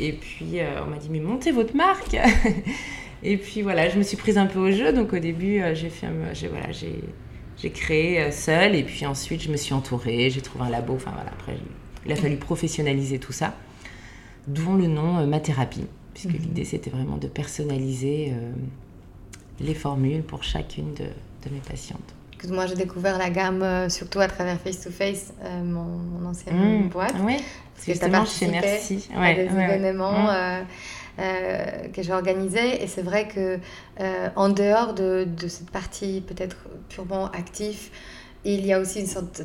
Et 0.00 0.12
puis, 0.12 0.58
euh, 0.58 0.84
on 0.84 0.90
m'a 0.90 0.96
dit, 0.96 1.08
mais 1.10 1.20
montez 1.20 1.52
votre 1.52 1.76
marque 1.76 2.16
Et 3.24 3.36
puis, 3.36 3.62
voilà, 3.62 3.88
je 3.88 3.98
me 3.98 4.02
suis 4.02 4.16
prise 4.16 4.38
un 4.38 4.46
peu 4.46 4.58
au 4.58 4.72
jeu. 4.72 4.92
Donc, 4.92 5.12
au 5.12 5.18
début, 5.18 5.62
j'ai 5.74 5.90
fait... 5.90 6.08
Voilà, 6.50 6.72
j'ai 6.72 6.98
j'ai 7.62 7.70
créé 7.70 8.20
euh, 8.20 8.30
seule 8.30 8.74
et 8.74 8.82
puis 8.82 9.06
ensuite 9.06 9.40
je 9.42 9.50
me 9.50 9.56
suis 9.56 9.72
entourée, 9.72 10.30
j'ai 10.30 10.40
trouvé 10.40 10.64
un 10.64 10.70
labo. 10.70 10.94
Enfin 10.94 11.12
voilà, 11.14 11.30
après 11.30 11.56
il 12.04 12.12
a 12.12 12.16
fallu 12.16 12.36
professionnaliser 12.36 13.18
tout 13.18 13.32
ça, 13.32 13.54
d'où 14.48 14.76
le 14.76 14.88
nom 14.88 15.18
euh, 15.18 15.26
Ma 15.26 15.38
Thérapie, 15.38 15.86
puisque 16.12 16.34
mhm. 16.34 16.40
l'idée 16.40 16.64
c'était 16.64 16.90
vraiment 16.90 17.18
de 17.18 17.28
personnaliser 17.28 18.32
euh, 18.32 18.52
les 19.60 19.74
formules 19.74 20.22
pour 20.22 20.42
chacune 20.42 20.92
de, 20.94 21.04
mes 21.50 21.60
patientes. 21.60 22.14
Moi, 22.48 22.66
j'ai 22.66 22.74
découvert 22.74 23.18
la 23.18 23.30
gamme 23.30 23.88
surtout 23.88 24.20
à 24.20 24.28
travers 24.28 24.58
Face 24.60 24.80
to 24.80 24.90
Face, 24.90 25.32
mon, 25.62 26.26
ancienne 26.26 26.84
mmh. 26.84 26.88
boîte. 26.88 27.14
Oui, 27.20 27.36
parce 27.74 27.86
que 27.86 27.92
justement, 27.92 28.24
chez 28.24 28.48
Merci. 28.48 29.08
Ouais, 29.16 29.34
des 29.34 29.42
événements. 29.44 30.28
Mmh. 30.28 30.66
que 31.92 32.02
j'ai 32.02 32.12
organisées. 32.12 32.82
Et 32.82 32.86
c'est 32.86 33.02
vrai 33.02 33.28
que 33.28 33.58
en 34.36 34.48
dehors 34.48 34.94
de, 34.94 35.24
de 35.24 35.48
cette 35.48 35.70
partie 35.70 36.22
peut-être 36.26 36.56
purement 36.88 37.30
active, 37.30 37.90
il 38.44 38.66
y 38.66 38.72
a 38.72 38.80
aussi 38.80 39.00
une 39.00 39.06
sorte 39.06 39.42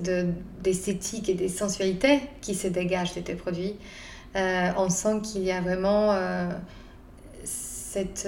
d'esthétique 0.62 1.30
et 1.30 1.36
de 1.36 1.48
sensualité 1.48 2.22
qui 2.42 2.56
se 2.56 2.68
dégagent 2.68 3.16
de 3.16 3.22
tes 3.22 3.36
produits. 3.36 3.76
on 4.36 4.90
sent 4.90 5.22
qu'il 5.24 5.44
y 5.44 5.52
a 5.52 5.62
vraiment 5.62 6.18
cette 7.44 8.28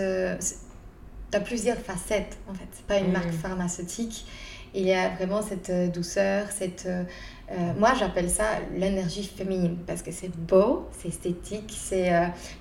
tu 1.31 1.37
as 1.37 1.41
plusieurs 1.41 1.77
facettes 1.77 2.37
en 2.49 2.53
fait. 2.53 2.67
C'est 2.71 2.85
pas 2.85 2.97
une 2.97 3.11
marque 3.11 3.27
mm. 3.27 3.39
pharmaceutique. 3.41 4.25
Il 4.73 4.85
y 4.85 4.93
a 4.93 5.09
vraiment 5.09 5.41
cette 5.41 5.69
euh, 5.69 5.87
douceur, 5.87 6.51
cette. 6.51 6.85
Euh, 6.85 7.03
euh, 7.51 7.73
moi, 7.77 7.93
j'appelle 7.97 8.29
ça 8.29 8.45
l'énergie 8.75 9.23
féminine 9.23 9.77
parce 9.87 10.03
que 10.03 10.11
c'est 10.11 10.29
beau, 10.29 10.87
c'est 10.91 11.07
esthétique, 11.07 11.73
c'est 11.75 12.11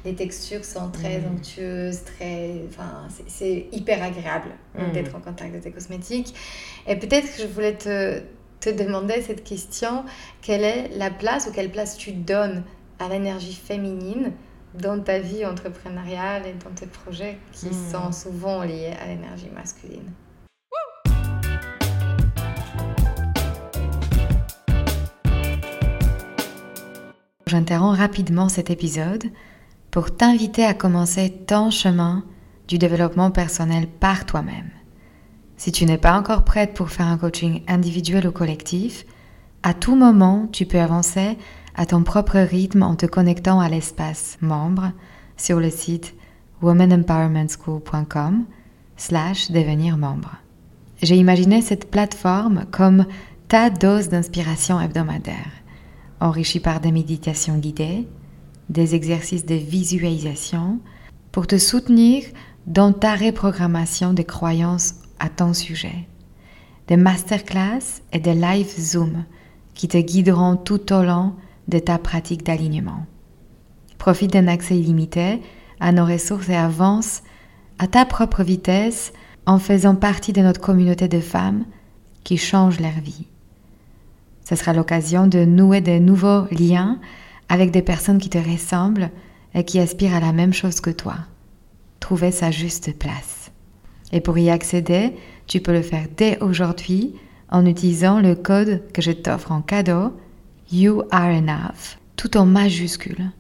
les 0.05 0.15
textures 0.15 0.65
sont 0.65 0.91
très 0.91 1.19
mm. 1.19 1.35
onctueuses, 1.35 2.05
très. 2.05 2.63
Enfin, 2.69 3.07
c'est 3.27 3.67
hyper 3.71 4.03
agréable 4.03 4.49
mm. 4.75 4.93
d'être 4.93 5.15
en 5.15 5.21
contact 5.21 5.51
avec 5.51 5.61
tes 5.61 5.73
cosmétiques. 5.73 6.35
Et 6.87 6.97
peut-être 6.97 7.37
que 7.37 7.43
je 7.43 7.47
voulais 7.47 7.77
te, 7.77 8.23
te 8.61 8.71
demander 8.71 9.21
cette 9.21 9.45
question 9.45 10.05
quelle 10.41 10.65
est 10.65 10.89
la 10.97 11.11
place 11.11 11.49
ou 11.49 11.53
quelle 11.53 11.71
place 11.71 11.99
tu 11.99 12.13
donnes 12.13 12.63
à 12.99 13.11
l'énergie 13.11 13.55
féminine 13.55 14.33
dans 14.75 14.99
ta 15.01 15.19
vie 15.19 15.45
entrepreneuriale 15.45 16.47
et 16.47 16.55
dans 16.65 16.75
tes 16.75 16.87
projets 16.87 17.39
qui 17.53 17.67
hmm. 17.67 17.91
sont 17.93 18.13
souvent 18.13 18.63
liés 18.63 18.95
à 19.03 19.07
l'énergie 19.07 19.51
masculine? 19.55 20.11
J'interromps 27.49 27.99
rapidement 27.99 28.51
cet 28.51 28.69
épisode 28.69 29.25
pour 29.91 30.15
t'inviter 30.15 30.65
à 30.65 30.75
commencer 30.75 31.31
ton 31.47 31.71
chemin 31.71 32.23
du 32.69 32.77
développement 32.77 33.31
personnel 33.31 33.87
par 33.87 34.27
toi-même. 34.27 34.71
Si 35.57 35.73
tu 35.73 35.87
n'es 35.87 35.97
pas 35.97 36.17
encore 36.19 36.45
prête 36.45 36.75
pour 36.75 36.91
faire 36.91 37.07
un 37.07 37.17
coaching 37.17 37.63
individuel 37.67 38.29
ou 38.29 38.33
collectif, 38.33 39.07
à 39.63 39.73
tout 39.73 39.97
moment, 39.97 40.47
tu 40.53 40.67
peux 40.67 40.79
avancer 40.79 41.39
à 41.75 41.87
ton 41.87 42.03
propre 42.03 42.39
rythme 42.39 42.83
en 42.83 42.97
te 42.97 43.07
connectant 43.07 43.61
à 43.61 43.71
l'espace 43.71 44.37
membre 44.43 44.93
sur 45.39 45.59
le 45.59 45.71
site 45.71 46.15
womanempowermentschool.com 46.61 48.45
slash 48.97 49.51
devenir 49.51 49.97
membre. 49.97 50.37
J'ai 51.03 51.17
imaginé 51.17 51.63
cette 51.63 51.91
plateforme 51.91 52.67
comme 52.71 53.07
ta 53.49 53.71
dose 53.71 54.11
d'inspiration 54.11 54.79
hebdomadaire, 54.79 55.58
enrichie 56.21 56.61
par 56.61 56.81
des 56.81 56.93
méditations 56.93 57.59
guidées, 57.59 58.07
des 58.69 58.95
exercices 58.95 59.47
de 59.47 59.55
visualisation, 59.55 60.81
pour 61.33 61.47
te 61.47 61.59
soutenir 61.59 62.25
dans 62.67 62.93
ta 62.93 63.15
reprogrammation 63.15 64.13
des 64.13 64.25
croyances 64.25 64.97
à 65.19 65.29
ton 65.29 65.55
sujet, 65.55 66.07
des 66.87 66.97
masterclass 66.97 68.03
et 68.13 68.19
des 68.19 68.35
live 68.35 68.69
Zoom 68.79 69.25
qui 69.75 69.89
te 69.89 69.99
guideront 69.99 70.57
tout 70.57 70.93
au 70.93 71.03
long 71.03 71.35
de 71.69 71.79
ta 71.79 71.99
pratique 71.99 72.45
d'alignement. 72.45 73.07
Profite 73.99 74.33
d'un 74.33 74.49
accès 74.49 74.79
illimité 74.79 75.41
à 75.81 75.93
nos 75.93 76.05
ressources 76.05 76.49
et 76.49 76.57
avance 76.57 77.23
à 77.79 77.87
ta 77.87 78.05
propre 78.05 78.43
vitesse 78.43 79.13
en 79.47 79.59
faisant 79.59 79.95
partie 79.95 80.33
de 80.33 80.43
notre 80.43 80.61
communauté 80.61 81.09
de 81.09 81.21
femmes 81.21 81.65
qui 82.25 82.37
changent 82.37 82.81
leur 82.81 83.01
vie. 83.03 83.27
Ce 84.49 84.57
sera 84.57 84.73
l'occasion 84.73 85.27
de 85.27 85.45
nouer 85.45 85.83
de 85.83 85.99
nouveaux 85.99 86.47
liens 86.51 86.99
avec 87.51 87.71
des 87.71 87.83
personnes 87.83 88.17
qui 88.19 88.31
te 88.31 88.39
ressemblent 88.39 89.11
et 89.55 89.63
qui 89.63 89.79
aspirent 89.79 90.15
à 90.15 90.21
la 90.21 90.33
même 90.33 90.55
chose 90.55 90.81
que 90.81 90.89
toi. 90.89 91.17
Trouver 92.01 92.31
sa 92.31 92.51
juste 92.51 92.99
place. 92.99 93.51
Et 94.11 94.23
pour 94.23 94.39
y 94.39 94.49
accéder, 94.49 95.13
tu 95.47 95.61
peux 95.61 95.73
le 95.73 95.83
faire 95.83 96.07
dès 96.17 96.39
aujourd'hui 96.39 97.15
en 97.51 97.67
utilisant 97.67 98.21
le 98.21 98.35
code 98.35 98.83
que 98.95 99.03
je 99.03 99.13
t'offre 99.13 99.53
en 99.53 99.61
cadeau 99.61 100.17
You 100.73 101.03
are 101.11 101.29
enough, 101.29 101.99
tout 102.17 102.39
en 102.39 102.47
majuscule. 102.47 103.31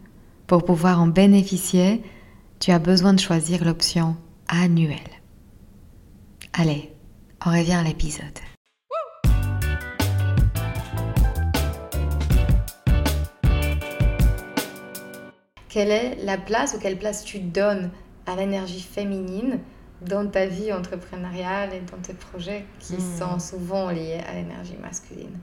Pour 0.46 0.64
pouvoir 0.64 1.00
en 1.00 1.06
bénéficier, 1.06 2.02
tu 2.58 2.70
as 2.70 2.78
besoin 2.78 3.14
de 3.14 3.20
choisir 3.20 3.64
l'option 3.64 4.14
annuelle. 4.48 4.98
Allez, 6.52 6.90
on 7.46 7.50
revient 7.50 7.74
à 7.74 7.82
l'épisode. 7.82 8.26
Quelle 15.78 15.92
est 15.92 16.16
la 16.24 16.36
place 16.38 16.74
ou 16.74 16.80
quelle 16.80 16.98
place 16.98 17.24
tu 17.24 17.38
donnes 17.38 17.92
à 18.26 18.34
l'énergie 18.34 18.80
féminine 18.80 19.60
dans 20.00 20.26
ta 20.26 20.46
vie 20.46 20.72
entrepreneuriale 20.72 21.72
et 21.72 21.78
dans 21.88 22.02
tes 22.02 22.14
projets 22.14 22.64
qui 22.80 22.94
hmm. 22.94 23.16
sont 23.16 23.38
souvent 23.38 23.88
liés 23.88 24.18
à 24.28 24.34
l'énergie 24.34 24.74
masculine? 24.82 25.38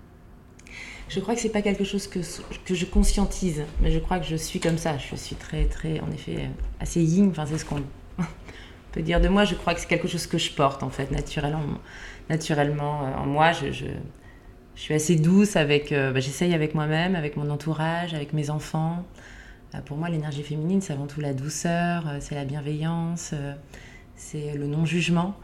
Je 1.07 1.21
crois 1.21 1.35
que 1.35 1.39
c'est 1.39 1.47
pas 1.47 1.61
quelque 1.61 1.85
chose 1.85 2.07
que, 2.07 2.19
que 2.65 2.75
je 2.75 2.85
conscientise, 2.85 3.63
mais 3.79 3.91
je 3.91 3.99
crois 3.99 4.19
que 4.19 4.25
je 4.25 4.35
suis 4.35 4.59
comme 4.59 4.77
ça. 4.77 4.97
Je 4.97 5.15
suis 5.15 5.37
très, 5.37 5.67
très, 5.67 6.01
en 6.01 6.11
effet, 6.11 6.35
euh, 6.35 6.81
assez 6.81 7.01
yin. 7.01 7.29
Enfin, 7.29 7.45
c'est 7.45 7.57
ce 7.57 7.63
qu'on 7.63 7.81
peut 8.91 9.03
dire 9.03 9.21
de 9.21 9.29
moi. 9.29 9.45
Je 9.45 9.55
crois 9.55 9.73
que 9.73 9.79
c'est 9.79 9.87
quelque 9.87 10.09
chose 10.09 10.27
que 10.27 10.37
je 10.37 10.51
porte, 10.51 10.83
en 10.83 10.89
fait, 10.89 11.11
naturellement. 11.11 11.79
Naturellement, 12.29 13.05
euh, 13.05 13.21
en 13.21 13.25
moi, 13.25 13.53
je, 13.53 13.71
je, 13.71 13.85
je, 14.75 14.81
suis 14.81 14.95
assez 14.95 15.15
douce 15.15 15.55
avec. 15.55 15.93
Euh, 15.93 16.11
bah, 16.11 16.19
J'essaye 16.19 16.53
avec 16.53 16.75
moi-même, 16.75 17.15
avec 17.15 17.37
mon 17.37 17.49
entourage, 17.49 18.13
avec 18.13 18.33
mes 18.33 18.49
enfants. 18.49 19.05
Pour 19.85 19.97
moi, 19.97 20.09
l'énergie 20.09 20.43
féminine, 20.43 20.81
c'est 20.81 20.93
avant 20.93 21.07
tout 21.07 21.21
la 21.21 21.33
douceur, 21.33 22.05
c'est 22.19 22.35
la 22.35 22.45
bienveillance, 22.45 23.33
c'est 24.15 24.53
le 24.53 24.67
non-jugement. 24.67 25.35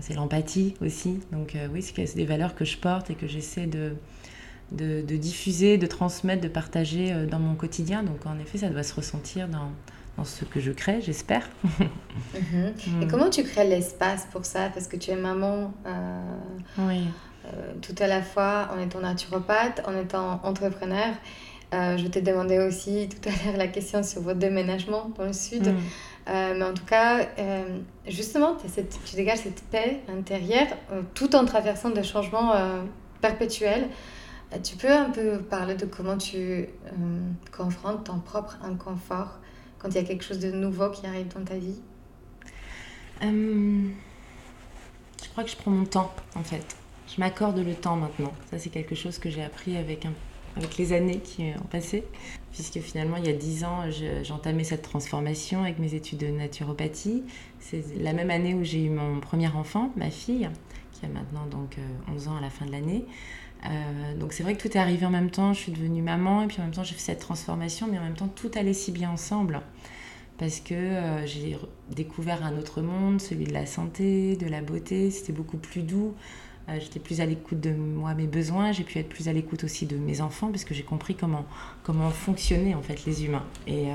c'est 0.00 0.14
l'empathie 0.14 0.74
aussi. 0.80 1.20
Donc 1.32 1.56
oui, 1.72 1.82
c'est 1.82 2.16
des 2.16 2.26
valeurs 2.26 2.54
que 2.54 2.64
je 2.64 2.76
porte 2.76 3.10
et 3.10 3.14
que 3.14 3.26
j'essaie 3.26 3.66
de, 3.66 3.94
de, 4.72 5.16
diffuser, 5.16 5.78
de 5.78 5.86
transmettre, 5.86 6.42
de 6.42 6.48
partager 6.48 7.12
euh, 7.12 7.26
dans 7.26 7.38
mon 7.38 7.54
quotidien. 7.54 8.02
Donc 8.02 8.26
en 8.26 8.38
effet, 8.38 8.58
ça 8.58 8.68
doit 8.68 8.82
se 8.82 8.94
ressentir 8.94 9.48
dans, 9.48 9.70
dans 10.16 10.24
ce 10.24 10.44
que 10.44 10.60
je 10.60 10.72
crée, 10.72 11.00
j'espère. 11.00 11.48
Mhm. 12.34 13.02
Et 13.02 13.06
comment 13.06 13.30
tu 13.30 13.44
crées 13.44 13.66
l'espace 13.68 14.26
pour 14.32 14.44
ça? 14.44 14.68
Parce 14.74 14.88
que 14.88 14.96
tu 14.96 15.10
es 15.10 15.16
maman 15.16 15.72
euh, 15.86 16.20
oui. 16.78 17.04
Euh, 17.46 17.72
tout 17.80 17.94
à 17.98 18.06
la 18.06 18.20
fois 18.20 18.68
en 18.74 18.80
étant 18.80 19.00
naturopathe, 19.00 19.80
en 19.86 19.96
étant 19.96 20.40
entrepreneur. 20.42 21.14
Je 21.72 22.06
t'ai 22.06 22.20
demandé 22.20 22.58
aussi 22.58 23.08
tout 23.08 23.28
à 23.28 23.32
l'heure 23.44 23.56
la 23.56 23.68
question 23.68 24.02
sur 24.02 24.22
votre 24.22 24.38
déménagement 24.38 25.10
dans 25.16 25.24
le 25.24 25.32
sud. 25.32 25.68
Mm. 25.68 25.76
mais 26.26 26.64
en 26.64 26.74
tout 26.74 26.84
cas, 26.84 27.26
justement, 28.06 28.56
cette, 28.66 28.98
tu 29.04 29.16
dégages 29.16 29.38
cette 29.40 29.62
paix 29.64 30.00
intérieure 30.08 30.68
tout 31.14 31.34
en 31.36 31.44
traversant 31.44 31.90
des 31.90 32.02
changements 32.02 32.52
perpétuels. 33.20 33.88
Euh, 34.52 34.58
tu 34.58 34.76
peux 34.76 34.90
un 34.90 35.10
peu 35.10 35.38
parler 35.38 35.74
de 35.74 35.86
comment 35.86 36.16
tu 36.16 36.36
euh, 36.36 36.66
confrontes 37.52 38.04
ton 38.04 38.18
propre 38.18 38.58
inconfort 38.62 39.38
quand 39.78 39.88
il 39.90 39.94
y 39.94 39.98
a 39.98 40.04
quelque 40.04 40.24
chose 40.24 40.40
de 40.40 40.50
nouveau 40.50 40.90
qui 40.90 41.06
arrive 41.06 41.28
dans 41.28 41.44
ta 41.44 41.56
vie? 41.56 41.80
Euh, 43.22 43.88
Je 45.22 45.28
crois 45.30 45.44
que 45.44 45.50
je 45.50 45.56
prends 45.56 45.70
mon 45.70 45.84
temps 45.84 46.12
en 46.34 46.42
fait. 46.42 46.76
Je 47.06 47.20
m'accorde 47.20 47.58
le 47.58 47.74
temps 47.74 47.96
maintenant. 47.96 48.32
Ça 48.50 48.58
c'est 48.58 48.70
quelque 48.70 48.94
chose 48.94 49.18
que 49.18 49.30
j'ai 49.30 49.42
appris 49.42 49.76
avec, 49.76 50.06
avec 50.56 50.76
les 50.76 50.92
années 50.92 51.20
qui 51.20 51.52
ont 51.60 51.66
passé. 51.66 52.04
Puisque 52.52 52.80
finalement 52.80 53.16
il 53.16 53.26
y 53.26 53.28
a 53.28 53.32
dix 53.32 53.62
ans 53.62 53.84
j'entamais 54.22 54.64
cette 54.64 54.82
transformation 54.82 55.62
avec 55.62 55.78
mes 55.78 55.94
études 55.94 56.18
de 56.18 56.26
naturopathie. 56.26 57.22
C'est 57.60 57.84
la 57.96 58.12
même 58.12 58.30
année 58.30 58.54
où 58.54 58.64
j'ai 58.64 58.84
eu 58.84 58.90
mon 58.90 59.20
premier 59.20 59.48
enfant, 59.48 59.92
ma 59.96 60.10
fille, 60.10 60.50
qui 60.92 61.06
a 61.06 61.08
maintenant 61.08 61.46
donc 61.46 61.76
11 62.12 62.28
ans 62.28 62.36
à 62.36 62.40
la 62.40 62.50
fin 62.50 62.66
de 62.66 62.72
l'année. 62.72 63.04
Euh, 63.66 64.16
donc 64.16 64.32
c'est 64.32 64.42
vrai 64.42 64.54
que 64.54 64.62
tout 64.62 64.68
est 64.68 64.80
arrivé 64.80 65.04
en 65.04 65.10
même 65.10 65.30
temps, 65.30 65.52
je 65.52 65.60
suis 65.60 65.72
devenue 65.72 66.02
maman 66.02 66.42
et 66.42 66.46
puis 66.46 66.60
en 66.60 66.64
même 66.64 66.72
temps 66.72 66.82
j'ai 66.82 66.94
fait 66.94 67.00
cette 67.00 67.20
transformation, 67.20 67.86
mais 67.90 67.98
en 67.98 68.02
même 68.02 68.16
temps 68.16 68.28
tout 68.28 68.50
allait 68.54 68.74
si 68.74 68.90
bien 68.90 69.10
ensemble 69.10 69.60
parce 70.38 70.60
que 70.60 70.72
euh, 70.74 71.26
j'ai 71.26 71.58
découvert 71.90 72.42
un 72.42 72.56
autre 72.56 72.80
monde, 72.80 73.20
celui 73.20 73.44
de 73.44 73.52
la 73.52 73.66
santé, 73.66 74.36
de 74.36 74.46
la 74.46 74.62
beauté, 74.62 75.10
c'était 75.10 75.34
beaucoup 75.34 75.58
plus 75.58 75.82
doux. 75.82 76.14
Euh, 76.70 76.78
j'étais 76.80 77.00
plus 77.00 77.20
à 77.20 77.26
l'écoute 77.26 77.60
de 77.60 77.70
moi, 77.70 78.14
mes 78.14 78.26
besoins, 78.26 78.72
j'ai 78.72 78.84
pu 78.84 78.98
être 78.98 79.08
plus 79.08 79.28
à 79.28 79.32
l'écoute 79.32 79.64
aussi 79.64 79.86
de 79.86 79.96
mes 79.96 80.20
enfants 80.20 80.50
parce 80.50 80.64
que 80.64 80.74
j'ai 80.74 80.84
compris 80.84 81.14
comment, 81.14 81.44
comment 81.82 82.10
fonctionnaient 82.10 82.74
en 82.74 82.82
fait 82.82 83.04
les 83.04 83.24
humains. 83.24 83.44
Et, 83.66 83.88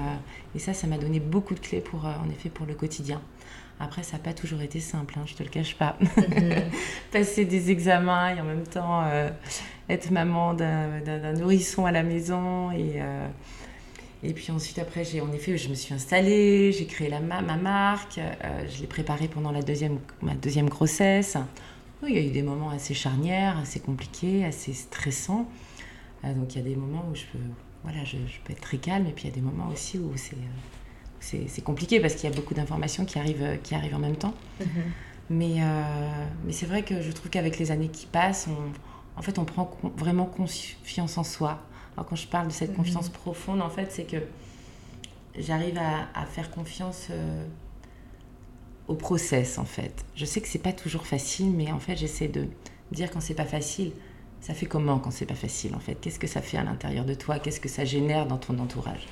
et 0.55 0.59
ça, 0.59 0.73
ça 0.73 0.87
m'a 0.87 0.97
donné 0.97 1.19
beaucoup 1.19 1.53
de 1.53 1.59
clés 1.59 1.81
pour, 1.81 2.05
en 2.05 2.29
effet, 2.29 2.49
pour 2.49 2.65
le 2.65 2.73
quotidien. 2.73 3.21
Après, 3.79 4.03
ça 4.03 4.13
n'a 4.13 4.23
pas 4.23 4.33
toujours 4.33 4.61
été 4.61 4.79
simple, 4.79 5.15
hein, 5.17 5.23
je 5.25 5.33
te 5.33 5.43
le 5.43 5.49
cache 5.49 5.75
pas. 5.75 5.97
Mhm. 5.99 6.63
Passer 7.11 7.45
des 7.45 7.71
examens 7.71 8.35
et 8.35 8.39
en 8.39 8.45
même 8.45 8.65
temps 8.65 9.03
euh, 9.03 9.29
être 9.89 10.11
maman 10.11 10.53
d'un 10.53 11.33
nourrisson 11.33 11.85
à 11.85 11.91
la 11.91 12.03
maison. 12.03 12.71
Et, 12.71 12.93
euh, 12.97 13.27
et 14.23 14.33
puis 14.33 14.51
ensuite, 14.51 14.79
après, 14.79 15.03
j'ai 15.03 15.19
en 15.19 15.31
effet, 15.33 15.57
je 15.57 15.69
me 15.69 15.75
suis 15.75 15.93
installée, 15.93 16.71
j'ai 16.71 16.85
créé 16.85 17.09
la, 17.09 17.19
ma, 17.19 17.41
marque, 17.41 18.17
euh, 18.17 18.65
je 18.73 18.79
l'ai 18.79 18.87
préparée 18.87 19.27
pendant 19.27 19.51
la 19.51 19.61
deuxième, 19.61 19.99
ma 20.21 20.35
deuxième 20.35 20.69
grossesse. 20.69 21.37
Il 22.07 22.15
y 22.15 22.19
a 22.19 22.21
eu 22.21 22.31
des 22.31 22.43
moments 22.43 22.69
assez 22.69 22.93
charnières, 22.93 23.57
assez 23.57 23.79
compliqués, 23.79 24.45
assez 24.45 24.73
stressants. 24.73 25.47
donc 26.23 26.55
il 26.55 26.57
y 26.57 26.61
a 26.61 26.63
des 26.63 26.75
moments 26.75 27.05
où 27.11 27.15
je 27.15 27.23
peux, 27.31 27.43
voilà, 27.83 28.03
je, 28.03 28.17
je, 28.27 28.39
peux 28.43 28.53
être 28.53 28.61
très 28.61 28.77
calme 28.77 29.05
et 29.07 29.11
puis 29.11 29.25
il 29.25 29.29
y 29.29 29.31
a 29.31 29.35
des 29.35 29.41
moments 29.41 29.69
aussi 29.71 29.99
où 29.99 30.11
c'est 30.15 30.37
c'est 31.19 31.63
compliqué 31.63 31.99
parce 31.99 32.15
qu'il 32.15 32.29
y 32.29 32.33
a 32.33 32.35
beaucoup 32.35 32.53
d'informations 32.53 33.05
qui 33.05 33.17
arrivent, 33.17 33.57
qui 33.63 33.73
arrivent 33.73 33.95
en 33.95 33.99
même 33.99 34.15
temps. 34.15 34.33
Mhm. 34.59 34.67
Mais, 35.31 35.55
mais 36.45 36.51
c'est 36.51 36.67
vrai 36.67 36.83
que 36.83 37.01
je 37.01 37.11
trouve 37.11 37.31
qu'avec 37.31 37.57
les 37.57 37.71
années 37.71 37.87
qui 37.87 38.05
passent, 38.05 38.47
on, 38.47 39.19
en 39.19 39.21
fait, 39.21 39.39
on 39.39 39.45
prend 39.45 39.71
vraiment 39.97 40.25
confiance 40.25 41.17
en 41.17 41.23
soi. 41.23 41.61
Alors 41.95 42.05
quand 42.05 42.15
je 42.15 42.27
parle 42.27 42.47
de 42.47 42.53
cette 42.53 42.71
mhm. 42.71 42.77
confiance 42.77 43.09
profonde, 43.09 43.61
en 43.61 43.69
fait, 43.69 43.91
c'est 43.91 44.03
que 44.03 44.17
j'arrive 45.37 45.79
à, 45.79 46.25
faire 46.25 46.51
confiance 46.51 47.09
au 48.87 48.95
process, 48.95 49.57
en 49.57 49.65
fait. 49.65 50.05
Je 50.15 50.25
sais 50.25 50.41
que 50.41 50.47
c'est 50.47 50.59
pas 50.59 50.73
toujours 50.73 51.07
facile, 51.07 51.51
mais 51.51 51.71
en 51.71 51.79
fait, 51.79 51.95
j'essaie 51.95 52.27
de 52.27 52.47
dire 52.91 53.11
quand 53.11 53.21
c'est 53.21 53.33
pas 53.33 53.45
facile, 53.45 53.91
ça 54.41 54.53
fait 54.53 54.67
comment 54.67 54.99
quand 54.99 55.11
c'est 55.11 55.25
pas 55.25 55.33
facile 55.33 55.73
en 55.75 55.79
fait? 55.79 55.95
Qu'est-ce 55.95 56.19
que 56.19 56.27
ça 56.27 56.41
fait 56.41 56.57
à 56.57 56.63
l'intérieur 56.63 57.03
de 57.03 57.15
toi? 57.15 57.39
Qu'est-ce 57.39 57.59
que 57.59 57.69
ça 57.69 57.83
génère 57.83 58.27
dans 58.27 58.37
ton 58.37 58.59
entourage? 58.59 59.07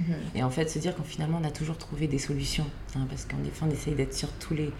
Mhm. 0.00 0.14
Et 0.34 0.42
en 0.42 0.48
fait, 0.48 0.70
se 0.70 0.78
dire 0.78 0.96
qu'en 0.96 1.02
finalement, 1.02 1.38
on 1.42 1.46
a 1.46 1.50
toujours 1.50 1.76
trouvé 1.76 2.06
des 2.06 2.18
solutions. 2.18 2.66
Hein, 2.96 3.06
parce 3.08 3.26
qu'en 3.26 3.42
effet, 3.44 3.66
on 3.66 3.70
essaye 3.70 3.94
d'être 3.94 4.14
sur 4.14 4.30
tous 4.32 4.54
les, 4.54 4.70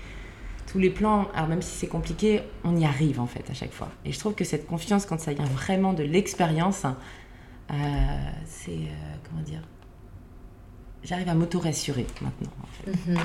tous 0.66 0.78
les 0.78 0.88
plans. 0.88 1.28
Alors 1.34 1.48
même 1.48 1.60
si 1.60 1.76
c'est 1.76 1.88
compliqué, 1.88 2.40
on 2.64 2.74
y 2.76 2.86
arrive 2.86 3.20
en 3.20 3.26
fait 3.26 3.48
à 3.50 3.54
chaque 3.54 3.72
fois. 3.72 3.90
Et 4.06 4.12
je 4.12 4.18
trouve 4.18 4.34
que 4.34 4.44
cette 4.44 4.66
confiance, 4.66 5.04
quand 5.04 5.20
ça 5.20 5.34
vient 5.34 5.44
vraiment 5.44 5.92
de 5.92 6.04
l'expérience, 6.04 6.84
euh, 7.70 7.74
c'est, 8.46 8.70
euh, 8.70 9.14
comment 9.28 9.42
dire, 9.42 9.62
j'arrive 11.02 11.28
à 11.28 11.34
m'auto-rassurer 11.34 12.06
maintenant. 12.20 12.50
Mhm. 12.86 13.18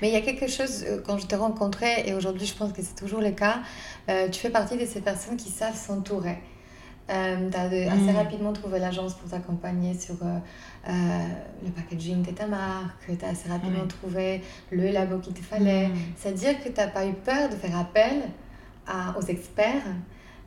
Mais 0.00 0.08
il 0.08 0.14
y 0.14 0.16
a 0.16 0.20
quelque 0.20 0.48
chose, 0.48 0.84
euh, 0.86 1.00
quand 1.04 1.18
je 1.18 1.26
t'ai 1.26 1.36
rencontré, 1.36 2.04
et 2.06 2.14
aujourd'hui 2.14 2.46
je 2.46 2.54
pense 2.54 2.72
que 2.72 2.82
c'est 2.82 2.94
toujours 2.94 3.20
le 3.20 3.30
cas, 3.30 3.60
euh, 4.08 4.28
tu 4.28 4.40
fais 4.40 4.50
partie 4.50 4.76
de 4.76 4.84
ces 4.84 5.00
personnes 5.00 5.36
qui 5.36 5.50
savent 5.50 5.76
s'entourer. 5.76 6.38
Euh, 7.08 7.50
tu 7.50 7.56
as 7.56 7.62
assez 7.62 8.00
mhm. 8.00 8.16
rapidement 8.16 8.52
trouvé 8.52 8.80
l'agence 8.80 9.14
pour 9.14 9.30
t'accompagner 9.30 9.94
sur 9.98 10.16
le 10.86 11.70
packaging 11.70 12.22
de 12.22 12.32
ta 12.32 12.46
marque, 12.46 13.06
tu 13.06 13.24
as 13.24 13.28
assez 13.28 13.48
rapidement 13.48 13.86
trouvé 13.86 14.42
le 14.70 14.90
labo 14.90 15.18
qu'il 15.18 15.34
te 15.34 15.42
fallait. 15.42 15.88
Mhm. 15.88 15.96
C'est-à-dire 16.16 16.62
que 16.62 16.68
tu 16.68 16.80
n'as 16.80 16.88
pas 16.88 17.06
eu 17.06 17.12
peur 17.12 17.48
de 17.48 17.54
faire 17.54 17.78
appel 17.78 18.22
à, 18.86 19.16
aux 19.18 19.22
experts 19.22 19.82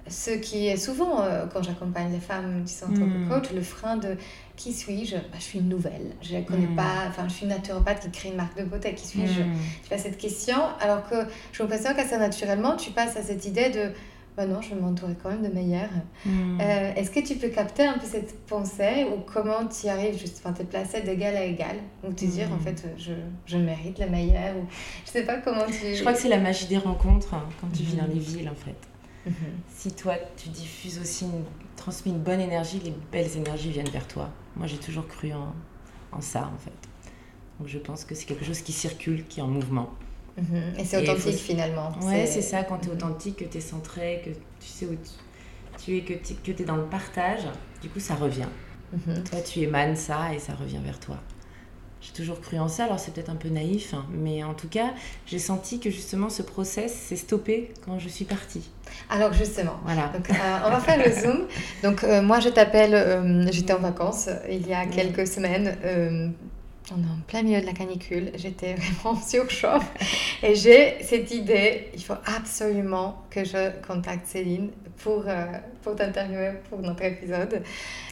ce 0.09 0.31
qui 0.31 0.67
est 0.67 0.77
souvent, 0.77 1.21
euh, 1.21 1.45
quand 1.51 1.63
j'accompagne 1.63 2.11
les 2.11 2.19
femmes 2.19 2.63
qui 2.65 2.73
sont 2.73 2.85
en 2.85 2.93
tant 2.93 2.95
que 2.95 3.25
hmm. 3.25 3.29
coach, 3.29 3.51
le 3.53 3.61
frein 3.61 3.97
de 3.97 4.17
qui 4.59 4.73
suis-je? 4.73 5.15
Bah, 5.15 5.37
Je 5.37 5.43
suis 5.43 5.59
une 5.59 5.69
nouvelle. 5.69 6.11
Je 6.21 6.35
ne 6.35 6.41
connais 6.41 6.67
hmm. 6.67 6.75
pas. 6.75 7.05
Enfin, 7.07 7.27
je 7.29 7.33
suis 7.33 7.43
une 7.43 7.49
naturopathe 7.49 8.01
qui 8.01 8.11
crée 8.11 8.29
une 8.29 8.35
marque 8.35 8.57
de 8.57 8.65
beauté. 8.65 8.93
Qui 8.93 9.07
suis-je? 9.07 9.41
Hmm. 9.41 9.55
Tu 9.87 9.93
as 9.93 9.97
cette 9.97 10.17
question. 10.17 10.57
Alors 10.81 11.09
que 11.09 11.15
je 11.53 11.63
me 11.63 11.69
l'impression 11.69 11.95
qu'assez 11.95 12.17
naturellement, 12.17 12.75
tu 12.75 12.91
passes 12.91 13.15
à 13.15 13.23
cette 13.23 13.45
idée 13.45 13.69
de 13.69 13.91
bah 14.37 14.45
non, 14.45 14.61
je 14.61 14.73
vais 14.73 14.79
m'entourer 14.79 15.15
quand 15.21 15.29
même 15.29 15.41
de 15.41 15.53
meilleurs. 15.53 15.89
Euh, 16.25 16.93
est-ce 16.95 17.11
que 17.11 17.19
tu 17.19 17.35
peux 17.35 17.49
capter 17.49 17.83
un 17.83 17.97
peu 17.97 18.05
cette 18.05 18.39
pensée 18.45 19.05
ou 19.11 19.19
comment 19.25 19.65
tu 19.65 19.87
y 19.87 19.89
arrives 19.89 20.17
juste, 20.17 20.41
enfin, 20.41 20.53
te 20.53 20.63
placer 20.63 21.01
d'égal 21.01 21.35
à 21.35 21.43
égal 21.43 21.75
ou 22.07 22.13
te 22.13 22.23
dire 22.23 22.47
en 22.53 22.59
fait 22.59 22.87
je, 22.97 23.11
je 23.45 23.57
mérite 23.57 23.99
le 23.99 24.07
meilleur 24.07 24.55
ou 24.55 24.65
je 25.05 25.11
sais 25.11 25.23
pas 25.23 25.37
comment 25.37 25.65
tu. 25.65 25.93
Je 25.93 25.99
crois 25.99 26.13
que 26.13 26.19
c'est 26.19 26.29
la 26.29 26.39
magie 26.39 26.67
des 26.67 26.77
rencontres 26.77 27.33
hein, 27.33 27.43
quand 27.59 27.67
tu 27.75 27.83
vis 27.83 27.97
dans 27.97 28.07
les 28.07 28.19
villes 28.19 28.49
en 28.49 28.55
fait. 28.55 28.77
Mhm. 29.25 29.33
Si 29.75 29.91
toi, 29.91 30.15
tu 30.37 30.49
diffuses 30.49 30.99
aussi, 30.99 31.25
une, 31.25 31.43
transmets 31.79 32.11
une 32.11 32.19
bonne 32.19 32.39
énergie, 32.39 32.79
les 32.83 32.93
belles 33.11 33.35
énergies 33.35 33.71
viennent 33.71 33.89
vers 33.89 34.07
toi. 34.07 34.29
Moi, 34.55 34.67
j'ai 34.67 34.77
toujours 34.77 35.07
cru 35.07 35.33
en, 35.33 35.53
en, 36.11 36.21
ça, 36.21 36.49
en 36.53 36.57
fait. 36.57 36.71
Donc, 37.59 37.67
je 37.67 37.77
pense 37.79 38.05
que 38.05 38.15
c'est 38.15 38.25
quelque 38.25 38.45
chose 38.45 38.61
qui 38.61 38.71
circule, 38.71 39.25
qui 39.27 39.39
est 39.39 39.43
en 39.43 39.47
mouvement. 39.47 39.89
Mhm. 40.37 40.73
Et 40.77 40.85
c'est 40.85 40.97
authentique, 40.97 41.37
finalement. 41.37 41.91
Ouais, 42.03 42.25
c'est 42.25 42.41
ça, 42.41 42.63
quand 42.63 42.77
tu 42.77 42.87
es 42.87 42.91
mhm. 42.91 42.97
authentique, 42.97 43.37
que 43.37 43.45
tu 43.45 43.57
es 43.57 43.61
centré, 43.61 44.21
que 44.23 44.29
tu 44.29 44.67
sais 44.67 44.85
où 44.85 44.97
tu, 45.83 45.97
es, 45.97 46.01
que 46.03 46.13
tu 46.51 46.51
es 46.51 46.65
dans 46.65 46.77
le 46.77 46.85
partage, 46.85 47.47
du 47.81 47.89
coup, 47.89 47.99
ça 47.99 48.15
revient. 48.15 48.47
Toi, 49.29 49.41
tu 49.41 49.59
émanes 49.59 49.95
ça 49.95 50.33
et 50.33 50.39
ça 50.39 50.53
revient 50.55 50.79
vers 50.83 50.99
toi. 50.99 51.19
J'ai 52.01 52.13
toujours 52.13 52.39
cru 52.39 52.57
en 52.57 52.69
ça, 52.69 52.85
alors 52.85 52.97
c'est 52.97 53.13
peut-être 53.13 53.29
un 53.29 53.35
peu 53.35 53.49
naïf, 53.49 53.93
hein, 53.93 54.05
mais 54.09 54.41
en 54.43 54.53
tout 54.53 54.69
cas, 54.69 54.93
j'ai 55.25 55.39
senti 55.39 55.81
que 55.81 55.89
justement 55.89 56.29
ce 56.29 56.41
process 56.41 56.93
s'est 56.93 57.17
stoppé 57.17 57.73
quand 57.85 57.99
je 57.99 58.07
suis 58.07 58.23
partie. 58.23 58.69
Alors 59.09 59.33
justement, 59.33 59.79
voilà. 59.83 60.07
Donc, 60.07 60.29
euh, 60.29 60.33
on 60.65 60.69
va 60.69 60.79
faire 60.79 60.97
le 60.97 61.11
zoom. 61.21 61.47
Donc 61.83 62.05
euh, 62.05 62.21
moi, 62.21 62.39
je 62.39 62.49
t'appelle, 62.49 62.93
euh, 62.93 63.51
j'étais 63.51 63.73
en 63.73 63.79
vacances 63.79 64.29
il 64.49 64.65
y 64.65 64.73
a 64.73 64.85
quelques 64.85 65.27
semaines. 65.27 65.77
On 66.91 67.01
est 67.01 67.11
en 67.11 67.19
plein 67.27 67.43
milieu 67.43 67.61
de 67.61 67.65
la 67.65 67.73
canicule, 67.73 68.31
j'étais 68.35 68.75
vraiment 68.75 69.19
surchauffe 69.21 69.91
et 70.43 70.55
j'ai 70.55 70.97
cette 71.01 71.31
idée, 71.31 71.89
il 71.93 72.03
faut 72.03 72.17
absolument 72.25 73.23
que 73.29 73.43
je 73.43 73.69
contacte 73.85 74.27
Céline 74.27 74.69
pour, 74.97 75.23
pour 75.81 75.95
t'interviewer 75.95 76.53
pour 76.69 76.79
notre 76.79 77.03
épisode 77.03 77.63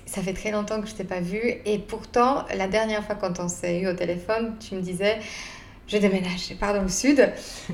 ça 0.07 0.21
fait 0.21 0.33
très 0.33 0.51
longtemps 0.51 0.81
que 0.81 0.87
je 0.87 0.95
t'ai 0.95 1.03
pas 1.03 1.19
vue. 1.19 1.55
Et 1.65 1.77
pourtant, 1.77 2.45
la 2.55 2.67
dernière 2.67 3.03
fois 3.03 3.15
quand 3.15 3.39
on 3.39 3.47
s'est 3.47 3.79
eu 3.79 3.87
au 3.87 3.93
téléphone, 3.93 4.55
tu 4.59 4.75
me 4.75 4.81
disais, 4.81 5.19
je 5.87 5.97
déménage, 5.97 6.47
je 6.49 6.53
pars 6.55 6.73
dans 6.73 6.81
le 6.81 6.89
sud. 6.89 7.29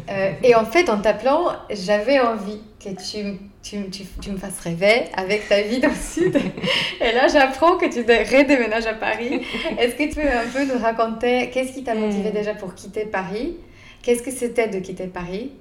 Euh, 0.09 0.31
et 0.43 0.55
en 0.55 0.65
fait, 0.65 0.89
en 0.89 0.99
t'appelant, 0.99 1.53
j'avais 1.69 2.19
envie 2.19 2.59
que 2.83 2.89
tu, 2.89 3.39
tu, 3.63 3.89
tu, 3.89 4.03
tu, 4.21 4.31
me 4.31 4.37
fasses 4.37 4.59
rêver 4.59 5.05
avec 5.15 5.47
ta 5.47 5.61
vie 5.61 5.79
dans 5.79 5.89
le 5.89 5.95
sud. 5.95 6.35
Et 6.35 7.11
là, 7.13 7.27
j'apprends 7.29 7.77
que 7.77 7.85
tu 7.85 8.01
redéménages 8.01 8.85
à 8.85 8.93
Paris. 8.93 9.41
Est-ce 9.79 9.95
que 9.95 10.09
tu 10.09 10.15
peux 10.15 10.27
un 10.27 10.47
peu 10.53 10.71
nous 10.71 10.79
raconter 10.79 11.49
qu'est-ce 11.49 11.71
qui 11.73 11.83
t'a 11.83 11.95
motivé 11.95 12.29
hmm. 12.29 12.33
déjà 12.33 12.53
pour 12.53 12.75
quitter 12.75 13.05
Paris? 13.05 13.55
Qu'est-ce 14.01 14.21
que 14.21 14.31
c'était 14.31 14.67
de 14.67 14.79
quitter 14.79 15.07
Paris? 15.07 15.53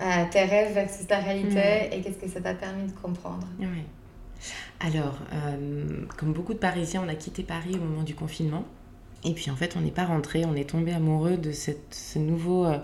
Euh, 0.00 0.24
Tes 0.30 0.44
rêves 0.44 0.72
versus 0.72 1.06
ta 1.06 1.18
réalité 1.18 1.58
hmm. 1.58 1.92
Et 1.92 2.00
qu'est-ce 2.00 2.18
que 2.18 2.28
ça 2.28 2.40
t'a 2.40 2.54
permis 2.54 2.90
de 2.90 2.98
comprendre? 2.98 3.46
Oui. 3.60 3.66
Alors, 4.80 5.18
euh, 5.34 6.06
comme 6.16 6.32
beaucoup 6.32 6.54
de 6.54 6.58
Parisiens, 6.58 7.04
on 7.04 7.08
a 7.08 7.14
quitté 7.14 7.42
Paris 7.42 7.74
au 7.74 7.84
moment 7.84 8.02
du 8.02 8.14
confinement. 8.14 8.64
Et 9.24 9.34
puis 9.34 9.50
en 9.50 9.56
fait, 9.56 9.76
on 9.76 9.80
n'est 9.80 9.92
pas 9.92 10.04
rentré, 10.06 10.44
on 10.44 10.56
est 10.56 10.68
tombé 10.68 10.92
amoureux 10.92 11.36
de 11.36 11.52
cette, 11.52 11.94
ce 11.94 12.18
nouveau 12.18 12.64
euh, 12.64 12.78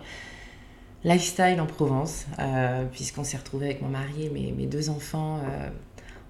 lifestyle 1.05 1.61
en 1.61 1.67
Provence, 1.67 2.27
euh, 2.39 2.85
puisqu'on 2.91 3.25
s'est 3.25 3.37
retrouvé 3.37 3.67
avec 3.67 3.83
mon 3.83 3.89
mari 3.89 4.27
et 4.27 4.31
mes, 4.31 4.67
deux 4.67 4.91
enfants 4.91 5.41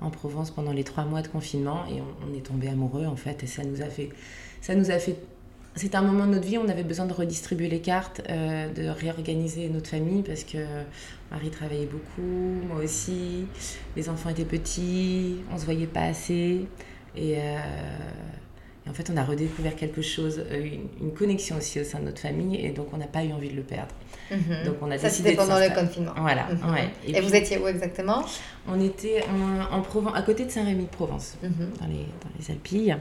en 0.01 0.11
Provence 0.11 0.51
pendant 0.51 0.73
les 0.73 0.85
trois 0.85 1.05
mois 1.05 1.23
de 1.23 1.29
confinement. 1.29 1.85
Et 1.87 2.01
on, 2.01 2.35
est 2.37 2.43
tombé 2.43 2.69
amoureux 2.69 3.07
en 3.07 3.17
fait, 3.17 3.43
et 3.43 3.47
ça 3.47 3.65
nous 3.65 3.83
a 3.83 3.87
fait, 3.87 4.11
ça 4.61 4.75
fait 4.99 5.17
c'était 5.75 5.97
un 5.97 6.03
moment 6.03 6.27
de 6.27 6.33
notre 6.33 6.47
vie 6.47 6.59
on 6.59 6.69
avait 6.69 6.83
besoin 6.83 7.07
de 7.07 7.13
redistribuer 7.13 7.69
les 7.69 7.81
cartes, 7.81 8.21
euh, 8.29 8.73
de 8.73 8.89
réorganiser 8.89 9.69
notre 9.69 9.89
famille 9.89 10.23
parce 10.23 10.43
que 10.43 10.59
Marie 11.31 11.51
travaillait 11.51 11.87
beaucoup, 11.87 12.67
moi 12.67 12.83
aussi, 12.83 13.47
les 13.95 14.09
enfants 14.09 14.31
étaient 14.31 14.45
petits, 14.45 15.37
on 15.53 15.59
se 15.59 15.65
voyait 15.65 15.87
pas 15.87 16.03
assez. 16.03 16.67
Et, 17.17 17.37
euh, 18.89 18.91
en 18.91 18.95
fait, 18.95 19.11
on 19.13 19.17
a 19.17 19.25
redécouvert 19.25 19.77
quelque 19.77 20.03
chose, 20.03 20.43
euh, 20.51 20.69
une, 21.01 21.13
connexion 21.13 21.57
aussi 21.57 21.81
au 21.81 21.85
sein 21.85 22.01
de 22.01 22.05
notre 22.05 22.21
famille, 22.21 22.65
et 22.65 22.71
donc 22.71 22.89
on 22.93 22.97
n'a 22.97 23.07
pas 23.07 23.25
eu 23.25 23.33
envie 23.33 23.49
de 23.51 23.57
le 23.57 23.63
perdre. 23.63 23.95
Mhm. 24.31 24.65
Donc 24.65 24.77
on 24.83 24.91
a 24.91 24.99
Ça, 24.99 25.11
c'était 25.11 25.35
pendant 25.35 25.59
le 25.59 25.75
confinement. 25.75 26.13
Voilà. 26.17 26.47
Mhm. 26.53 26.73
Ouais. 26.73 26.89
Et, 27.07 27.21
vous 27.21 27.35
étiez 27.35 27.59
où 27.59 27.67
exactement? 27.67 28.25
On 28.69 28.81
était 28.81 29.23
en, 29.73 29.81
Provence, 29.81 30.13
à 30.15 30.23
côté 30.23 30.45
de 30.45 30.51
Saint-Rémy 30.51 30.85
de 30.85 30.89
Provence, 30.89 31.37
mhm. 31.43 31.51
dans, 31.81 31.87
les, 31.87 31.95
dans 31.95 32.31
les 32.39 32.51
Alpilles. 32.51 32.97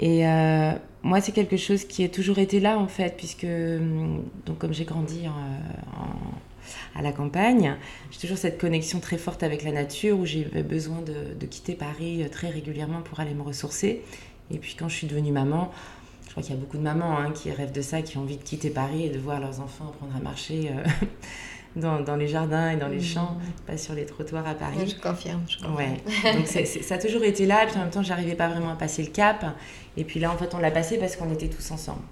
Et 0.00 0.26
euh, 0.26 0.72
moi, 1.02 1.20
c'est 1.20 1.32
quelque 1.32 1.58
chose 1.58 1.84
qui 1.84 2.02
a 2.04 2.08
toujours 2.08 2.38
été 2.38 2.58
là, 2.58 2.78
en 2.78 2.88
fait, 2.88 3.16
puisque, 3.16 3.44
hum, 3.44 4.24
donc, 4.46 4.58
comme 4.58 4.72
j'ai 4.72 4.86
grandi 4.86 5.26
à 6.94 7.02
la 7.02 7.12
campagne, 7.12 7.76
j'ai 8.10 8.18
toujours 8.18 8.38
cette 8.38 8.58
connexion 8.58 8.98
très 8.98 9.18
forte 9.18 9.42
avec 9.42 9.62
la 9.62 9.72
nature, 9.72 10.18
où 10.18 10.24
j'ai 10.24 10.44
besoin 10.44 11.02
de, 11.02 11.46
quitter 11.46 11.74
Paris 11.74 12.22
euh, 12.22 12.28
très 12.28 12.48
régulièrement 12.48 13.02
pour 13.02 13.20
aller 13.20 13.34
me 13.34 13.42
ressourcer. 13.42 14.02
Et 14.52 14.58
puis, 14.58 14.76
quand 14.78 14.88
je 14.88 14.96
suis 14.96 15.06
devenue 15.06 15.32
maman, 15.32 15.70
je 16.26 16.30
crois 16.30 16.42
qu'il 16.42 16.54
y 16.54 16.58
a 16.58 16.60
beaucoup 16.60 16.76
de 16.76 16.82
mamans 16.82 17.18
hein, 17.18 17.32
qui 17.32 17.50
rêvent 17.50 17.72
de 17.72 17.82
ça, 17.82 18.02
qui 18.02 18.16
ont 18.16 18.22
envie 18.22 18.36
de 18.36 18.42
quitter 18.42 18.70
Paris 18.70 19.06
et 19.06 19.10
de 19.10 19.18
voir 19.18 19.40
leurs 19.40 19.60
enfants 19.60 19.88
apprendre 19.88 20.14
à 20.16 20.20
marcher. 20.20 20.70
Euh, 20.70 20.84
dans, 21.76 22.00
dans, 22.00 22.16
les 22.16 22.28
jardins 22.28 22.70
et 22.70 22.76
dans 22.76 22.88
les 22.88 22.98
mmh. 22.98 23.02
champs, 23.02 23.36
pas 23.66 23.76
sur 23.76 23.94
les 23.94 24.04
trottoirs 24.04 24.46
à 24.46 24.54
Paris. 24.54 24.88
je 24.88 25.00
confirme. 25.00 25.42
Je 25.48 25.56
confirme. 25.58 25.76
Ouais. 25.76 26.34
Donc 26.34 26.46
ça 26.46 26.94
a 26.94 26.98
toujours 26.98 27.22
été 27.22 27.46
là, 27.46 27.64
et 27.64 27.66
puis 27.66 27.76
en 27.76 27.80
même 27.80 27.90
temps, 27.90 28.02
j'arrivais 28.02 28.34
pas 28.34 28.48
vraiment 28.48 28.70
à 28.70 28.76
passer 28.76 29.02
le 29.02 29.10
cap. 29.10 29.44
Et 29.96 30.04
puis 30.04 30.20
là, 30.20 30.32
en 30.32 30.36
fait, 30.36 30.54
on 30.54 30.58
l'a 30.58 30.70
passé 30.70 30.98
parce 30.98 31.16
qu'on 31.16 31.32
était 31.32 31.48
tous 31.48 31.70
ensemble. 31.70 32.02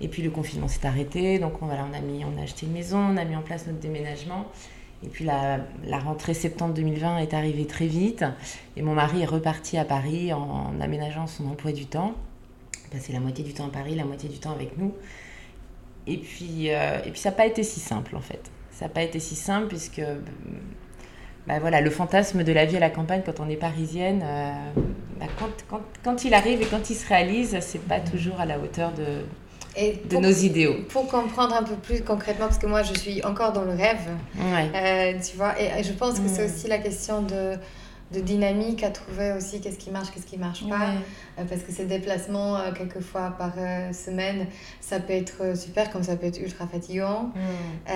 Et 0.00 0.08
puis 0.08 0.22
le 0.22 0.30
confinement 0.30 0.68
s'est 0.68 0.86
arrêté, 0.86 1.38
donc 1.38 1.60
on, 1.60 1.66
voilà, 1.66 1.86
on, 1.90 1.96
a 1.96 2.00
mis, 2.00 2.24
on 2.24 2.38
a 2.38 2.44
acheté 2.44 2.66
une 2.66 2.72
maison, 2.72 2.98
on 2.98 3.16
a 3.16 3.24
mis 3.24 3.34
en 3.34 3.42
place 3.42 3.66
notre 3.66 3.80
déménagement. 3.80 4.46
Et 5.04 5.08
puis 5.08 5.24
la, 5.24 5.60
rentrée 5.98 6.34
septembre 6.34 6.74
2020 6.74 7.18
est 7.18 7.34
arrivée 7.34 7.66
très 7.66 7.86
vite. 7.86 8.24
Et 8.76 8.82
mon 8.82 8.94
mari 8.94 9.22
est 9.22 9.26
reparti 9.26 9.78
à 9.78 9.84
Paris 9.84 10.32
en, 10.32 10.72
aménageant 10.80 11.26
son 11.26 11.46
emploi 11.46 11.72
du 11.72 11.86
temps. 11.86 12.14
Passer 12.90 13.12
la 13.12 13.20
moitié 13.20 13.44
du 13.44 13.52
temps 13.52 13.66
à 13.66 13.70
Paris, 13.70 13.94
la 13.94 14.04
moitié 14.04 14.28
du 14.28 14.38
temps 14.38 14.52
avec 14.52 14.78
nous. 14.78 14.94
Et 16.06 16.16
puis, 16.16 16.70
euh, 16.70 16.98
et 17.04 17.10
puis 17.10 17.20
ça 17.20 17.30
n'a 17.30 17.36
pas 17.36 17.46
été 17.46 17.62
si 17.62 17.80
simple 17.80 18.16
en 18.16 18.20
fait 18.20 18.50
ça 18.78 18.84
n'a 18.84 18.90
pas 18.90 19.02
été 19.02 19.18
si 19.18 19.34
simple 19.34 19.66
puisque 19.66 20.02
bah 21.48 21.58
voilà, 21.58 21.80
le 21.80 21.90
fantasme 21.90 22.44
de 22.44 22.52
la 22.52 22.64
vie 22.64 22.76
à 22.76 22.80
la 22.80 22.90
campagne 22.90 23.22
quand 23.26 23.40
on 23.40 23.48
est 23.48 23.56
parisienne, 23.56 24.22
euh, 24.22 24.52
bah 25.18 25.26
quand, 25.36 25.48
quand, 25.68 25.80
quand, 26.04 26.24
il 26.24 26.32
arrive 26.32 26.62
et 26.62 26.66
quand 26.66 26.88
il 26.88 26.94
se 26.94 27.08
réalise, 27.08 27.58
c'est 27.60 27.80
pas 27.80 27.98
toujours 27.98 28.38
à 28.38 28.46
la 28.46 28.58
hauteur 28.58 28.92
de, 28.92 29.24
de 30.08 30.16
nos 30.16 30.30
idéaux. 30.30 30.76
Pour 30.88 31.06
comprendre 31.08 31.54
un 31.54 31.62
peu 31.62 31.74
plus 31.74 32.02
concrètement, 32.02 32.46
parce 32.46 32.58
que 32.58 32.66
moi 32.66 32.82
je 32.82 32.94
suis 32.94 33.24
encore 33.24 33.52
dans 33.52 33.64
le 33.64 33.72
rêve, 33.72 34.08
euh, 34.38 35.12
tu 35.24 35.36
vois, 35.36 35.54
et, 35.60 35.82
je 35.82 35.92
pense 35.92 36.18
que 36.18 36.28
c'est 36.28 36.46
mm. 36.46 36.50
aussi 36.50 36.68
la 36.68 36.78
question 36.78 37.22
de 37.22 37.54
de 38.12 38.20
dynamique 38.20 38.82
à 38.82 38.90
trouver 38.90 39.32
aussi 39.32 39.60
qu'est-ce 39.60 39.78
qui 39.78 39.90
marche, 39.90 40.10
qu'est-ce 40.10 40.26
qui 40.26 40.38
marche 40.38 40.66
pas. 40.68 40.92
Euh, 41.38 41.44
parce 41.48 41.62
que 41.62 41.72
ces 41.72 41.84
déplacements, 41.84 42.56
euh, 42.56 42.72
quelques 42.72 43.00
fois 43.00 43.34
par 43.36 43.52
euh, 43.58 43.92
semaine, 43.92 44.46
ça 44.80 44.98
peut 44.98 45.12
être 45.12 45.56
super, 45.56 45.90
comme 45.90 46.02
ça 46.02 46.16
peut 46.16 46.26
être 46.26 46.40
ultra 46.40 46.66
fatigant. 46.66 47.30
Tu 47.34 47.92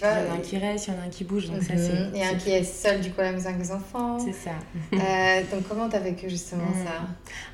vois, 0.00 0.10
il 0.12 0.26
y 0.26 0.30
en 0.30 0.32
a 0.32 0.34
un 0.34 0.40
qui 0.42 0.56
reste, 0.56 0.86
il 0.86 0.94
y 0.94 0.96
en 0.96 1.00
a 1.00 1.04
un 1.04 1.10
qui 1.10 1.24
bouge. 1.24 1.50
Donc 1.50 1.62
ça, 1.62 1.74
mhm. 1.74 2.10
c'est, 2.12 2.18
et 2.18 2.24
un 2.24 2.34
qui 2.34 2.50
est 2.50 2.64
seul 2.64 3.00
du 3.00 3.10
coup 3.12 3.20
à 3.20 3.24
la 3.24 3.32
maison 3.32 3.48
avec 3.50 3.60
les 3.60 3.72
enfants. 3.72 4.18
C'est 4.18 4.32
ça. 4.32 4.52
donc 5.52 5.68
comment 5.68 5.88
tu 5.88 5.96
as 5.96 6.00
vécu 6.00 6.30
justement 6.30 6.72
ça? 6.84 7.06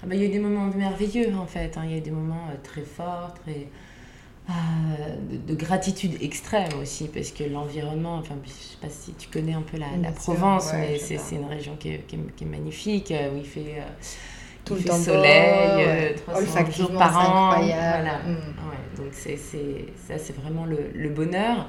Ah 0.03 0.07
bah, 0.07 0.15
Il 0.15 0.21
y 0.21 0.25
a 0.25 0.27
eu 0.27 0.31
des 0.33 0.39
moments 0.39 0.67
merveilleux 0.67 1.35
en 1.37 1.47
fait. 1.47 1.77
Hein. 1.77 1.83
Il 1.85 1.91
y 1.91 1.95
a 1.95 1.99
eu 1.99 2.03
des 2.03 2.13
moments 2.13 2.49
très 2.63 2.83
forts, 2.83 3.35
très 3.45 3.69
de, 4.49 5.55
gratitude 5.55 6.17
extrême 6.21 6.73
aussi, 6.81 7.09
parce 7.09 7.31
que 7.31 7.45
l'environnement, 7.45 8.17
enfin, 8.17 8.35
je 8.45 8.51
sais 8.51 8.77
pas 8.81 8.89
si 8.91 9.13
tu 9.15 9.29
connais 9.29 9.55
un 9.55 9.63
peu 9.63 9.79
la, 9.79 9.87
la 10.01 10.13
Provence, 10.13 10.73
mais 10.75 10.99
c'est, 10.99 11.19
une 11.37 11.47
région 11.47 11.77
qui 11.77 11.91
est, 11.91 12.07
qui 12.07 12.17
est, 12.17 12.47
magnifique, 12.47 13.11
euh, 13.11 13.33
où 13.33 13.39
il 13.39 13.47
fait 13.47 13.77
euh, 13.79 13.85
tout 14.65 14.75
le 14.75 14.83
temps 14.83 14.99
soleil, 14.99 15.85
euh, 15.87 16.17
300 16.27 16.71
jours 16.71 16.93
par 16.93 17.19
an. 17.19 17.57
Voilà. 17.57 18.19
Mm. 18.19 18.35
Ouais, 18.35 18.97
donc 18.97 19.13
c'est, 19.13 19.37
c'est, 19.37 19.87
ça, 20.07 20.19
c'est 20.19 20.37
vraiment 20.37 20.65
le, 20.67 20.91
le 20.95 21.09
bonheur. 21.09 21.69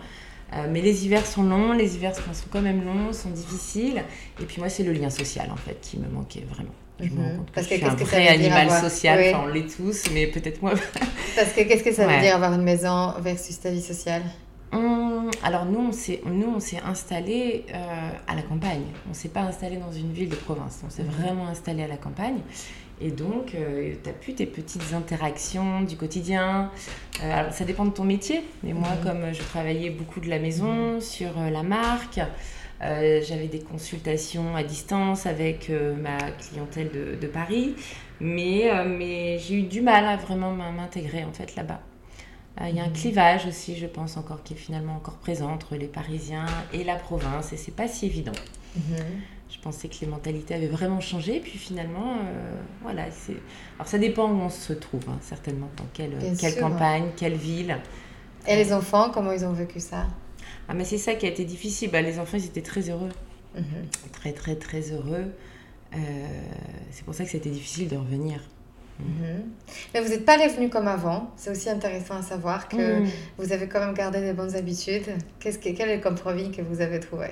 Euh, 0.53 0.67
mais 0.69 0.81
les 0.81 1.05
hivers 1.05 1.25
sont 1.25 1.43
longs, 1.43 1.73
les 1.73 1.95
hivers 1.95 2.15
sont 2.15 2.47
quand 2.51 2.61
même 2.61 2.85
longs, 2.85 3.11
sont 3.13 3.31
difficiles. 3.31 4.03
Et 4.41 4.45
puis 4.45 4.59
moi, 4.59 4.69
c'est 4.69 4.83
le 4.83 4.93
lien 4.93 5.09
social, 5.09 5.49
en 5.51 5.55
fait, 5.55 5.79
qui 5.81 5.97
me 5.97 6.07
manquait 6.07 6.45
vraiment. 6.47 6.73
Je 6.99 7.05
mhm. 7.05 7.37
compte 7.37 7.51
Parce 7.53 7.67
que, 7.67 7.75
je 7.75 7.79
suis 7.79 7.87
un 7.87 7.95
vrai 7.95 8.27
animal 8.27 8.69
social, 8.69 9.19
enfin, 9.19 9.43
on 9.45 9.53
l'est 9.53 9.75
tous, 9.75 10.05
mais 10.13 10.27
peut-être 10.27 10.61
moi. 10.61 10.73
Parce 11.35 11.51
que 11.51 11.61
qu'est-ce 11.61 11.83
que 11.83 11.93
ça 11.93 12.07
veut 12.07 12.21
dire 12.21 12.35
avoir 12.35 12.53
une 12.53 12.63
maison 12.63 13.13
versus 13.19 13.59
ta 13.59 13.69
vie 13.69 13.81
sociale 13.81 14.21
hum, 14.71 15.29
alors 15.43 15.65
nous, 15.65 15.79
on 15.79 15.91
s'est, 15.91 16.21
nous, 16.25 16.53
on 16.55 16.59
s'est 16.59 16.81
installé 16.85 17.65
euh, 17.73 18.09
à 18.27 18.35
la 18.35 18.41
campagne. 18.41 18.85
On 19.09 19.13
s'est 19.13 19.29
pas 19.29 19.41
installé 19.41 19.77
dans 19.77 19.91
une 19.91 20.11
ville 20.13 20.29
de 20.29 20.35
province. 20.35 20.81
On 20.85 20.89
s'est 20.89 21.03
mhm. 21.03 21.09
vraiment 21.09 21.47
installé 21.47 21.83
à 21.83 21.87
la 21.87 21.97
campagne. 21.97 22.39
Et 23.01 23.11
donc, 23.11 23.53
euh, 23.55 23.93
tu 24.01 24.09
n'as 24.09 24.15
plus 24.15 24.35
tes 24.35 24.45
petites 24.45 24.93
interactions 24.93 25.81
du 25.81 25.97
quotidien. 25.97 26.71
Euh, 27.21 27.39
alors, 27.39 27.51
ça 27.51 27.65
dépend 27.65 27.83
de 27.83 27.91
ton 27.91 28.05
métier. 28.05 28.43
Mais 28.63 28.71
moi, 28.71 28.89
mhm. 28.89 29.03
comme 29.03 29.33
je 29.33 29.41
travaillais 29.41 29.89
beaucoup 29.89 30.21
de 30.21 30.29
la 30.29 30.39
maison, 30.39 31.01
sur 31.01 31.31
la 31.51 31.63
marque, 31.63 32.21
euh, 32.81 33.21
j'avais 33.23 33.47
des 33.47 33.59
consultations 33.59 34.55
à 34.55 34.63
distance 34.63 35.25
avec 35.25 35.69
euh, 35.69 35.95
ma 35.95 36.17
clientèle 36.31 36.91
de, 36.91 37.15
de 37.15 37.27
Paris, 37.27 37.73
mais, 38.19 38.69
euh, 38.69 38.83
mais 38.85 39.39
j'ai 39.39 39.55
eu 39.55 39.63
du 39.63 39.81
mal 39.81 40.05
à 40.05 40.17
vraiment 40.17 40.51
m'intégrer 40.51 41.23
en 41.23 41.31
fait 41.31 41.55
là-bas. 41.55 41.79
Il 42.61 42.75
y 42.75 42.79
a 42.79 42.83
un 42.83 42.87
mmh. 42.87 42.93
clivage 42.93 43.45
aussi, 43.47 43.75
je 43.75 43.85
pense, 43.85 44.15
encore 44.15 44.41
qui 44.41 44.53
est 44.53 44.57
finalement 44.57 44.95
encore 44.95 45.15
présent 45.15 45.51
entre 45.51 45.75
les 45.75 45.87
Parisiens 45.87 46.45
et 46.71 46.85
la 46.85 46.95
province, 46.95 47.51
et 47.51 47.57
c'est 47.57 47.75
pas 47.75 47.89
si 47.89 48.05
évident. 48.05 48.31
Mmh. 48.77 48.95
Je 49.49 49.59
pensais 49.59 49.89
que 49.89 49.95
les 49.99 50.07
mentalités 50.07 50.53
avaient 50.53 50.67
vraiment 50.67 51.01
changé, 51.01 51.41
puis 51.41 51.57
finalement, 51.57 52.15
voilà. 52.81 53.11
c'est 53.11 53.35
Alors 53.75 53.87
ça 53.87 53.97
dépend 53.97 54.29
où 54.29 54.39
on 54.39 54.49
se 54.49 54.71
trouve, 54.71 55.03
hein, 55.09 55.17
certainement, 55.21 55.69
dans 55.75 55.87
quelle, 55.93 56.15
quelle 56.39 56.57
campagne, 56.57 57.09
quelle 57.17 57.35
ville. 57.35 57.77
Et 58.47 58.55
les 58.55 58.71
enfants, 58.71 59.09
comment 59.13 59.33
ils 59.33 59.43
ont 59.43 59.53
vécu 59.53 59.81
ça? 59.81 60.07
Ah, 60.67 60.73
mais 60.73 60.85
c'est 60.85 60.97
ça 60.97 61.15
qui 61.15 61.25
a 61.25 61.29
été 61.29 61.45
difficile. 61.45 61.91
Bah, 61.91 62.01
les 62.01 62.19
enfants, 62.19 62.37
ils 62.37 62.45
étaient 62.45 62.61
très 62.61 62.89
heureux. 62.89 63.11
Mhm. 63.55 63.63
Très, 64.11 64.33
très, 64.33 64.55
très 64.55 64.91
heureux. 64.91 65.25
Euh, 65.93 65.97
c'est 66.91 67.05
pour 67.05 67.13
ça 67.13 67.23
que 67.23 67.29
c'était 67.29 67.49
difficile 67.49 67.87
de 67.87 67.97
revenir. 67.97 68.41
Mhm. 68.99 69.43
Mais 69.93 70.01
vous 70.01 70.09
n'êtes 70.09 70.25
pas 70.25 70.37
revenu 70.37 70.69
comme 70.69 70.87
avant. 70.87 71.31
C'est 71.35 71.51
aussi 71.51 71.69
intéressant 71.69 72.15
à 72.15 72.21
savoir 72.21 72.67
que 72.67 72.99
mhm. 73.01 73.09
vous 73.37 73.51
avez 73.51 73.67
quand 73.67 73.79
même 73.79 73.93
gardé 73.93 74.21
des 74.21 74.33
bonnes 74.33 74.55
habitudes. 74.55 75.09
Qu'est-ce 75.39 75.59
que, 75.59 75.69
quel 75.69 75.89
est 75.89 75.97
le 75.97 76.01
compromis 76.01 76.51
que 76.51 76.61
vous 76.61 76.81
avez 76.81 76.99
trouvé? 76.99 77.27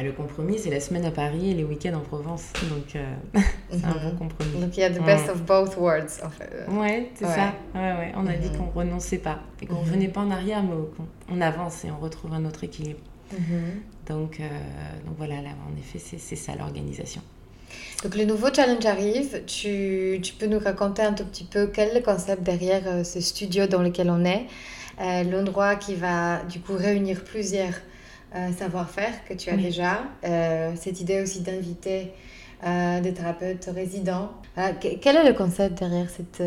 Ah, 0.00 0.02
le 0.02 0.12
compromis, 0.12 0.58
c'est 0.58 0.70
la 0.70 0.80
semaine 0.80 1.04
à 1.04 1.10
Paris 1.10 1.50
et 1.50 1.54
les 1.54 1.64
week-ends 1.64 1.94
en 1.94 2.00
Provence. 2.00 2.52
Donc, 2.70 2.96
euh, 2.96 3.14
c'est 3.70 3.84
un 3.84 3.92
bon 3.92 4.16
compromis. 4.16 4.58
Donc, 4.58 4.74
il 4.76 4.80
y 4.80 4.82
a 4.82 4.88
the 4.88 5.02
best 5.04 5.28
of 5.28 5.42
both 5.42 5.76
worlds, 5.76 6.22
en 6.24 6.30
fait. 6.30 6.50
Ouais, 6.70 7.10
c'est 7.14 7.26
ça. 7.26 7.52
Ouais, 7.74 7.80
ouais. 7.80 8.12
On 8.16 8.26
a 8.26 8.32
dit 8.32 8.48
mhm. 8.48 8.56
qu'on 8.56 8.70
renonçait 8.70 9.18
pas 9.18 9.40
et 9.60 9.66
qu'on 9.66 9.74
ne 9.74 9.80
revenait 9.80 10.08
pas 10.08 10.22
en 10.22 10.30
arrière, 10.30 10.62
mais 10.62 10.74
qu'on 11.28 11.40
avance 11.42 11.84
et 11.84 11.90
on 11.90 11.98
retrouve 11.98 12.32
un 12.32 12.46
autre 12.46 12.64
équilibre. 12.64 13.00
Mhm. 13.32 13.82
donc, 14.08 14.40
euh, 14.40 14.48
donc, 15.06 15.16
voilà, 15.18 15.42
là, 15.42 15.50
en 15.70 15.78
effet, 15.78 15.98
c'est 15.98 16.36
ça 16.36 16.54
l'organisation. 16.56 17.20
Donc 18.02 18.16
le 18.16 18.24
nouveau 18.24 18.48
challenge 18.52 18.86
arrive. 18.86 19.44
Tu, 19.46 20.18
tu, 20.22 20.32
peux 20.32 20.46
nous 20.46 20.58
raconter 20.58 21.02
un 21.02 21.12
tout 21.12 21.24
petit 21.24 21.44
peu 21.44 21.66
quel 21.66 21.90
est 21.90 21.94
le 21.96 22.00
concept 22.00 22.42
derrière 22.42 22.82
euh, 22.86 23.04
ce 23.04 23.20
studio 23.20 23.66
dans 23.66 23.82
lequel 23.82 24.10
on 24.10 24.24
est, 24.24 24.46
l'endroit 25.24 25.76
qui 25.76 25.94
va 25.94 26.42
du 26.44 26.60
coup 26.60 26.74
réunir 26.74 27.22
plusieurs 27.22 27.74
euh, 28.34 28.52
savoir-faire 28.52 29.24
que 29.24 29.34
tu 29.34 29.50
as 29.50 29.56
déjà. 29.56 30.02
Euh, 30.24 30.72
cette 30.76 31.00
idée 31.00 31.20
aussi 31.20 31.40
d'inviter 31.40 32.12
euh, 32.64 33.00
des 33.00 33.12
thérapeutes 33.12 33.68
résidents. 33.74 34.30
quel 34.80 35.16
est 35.16 35.28
le 35.28 35.32
concept 35.34 35.80
derrière 35.80 36.08
cette, 36.08 36.42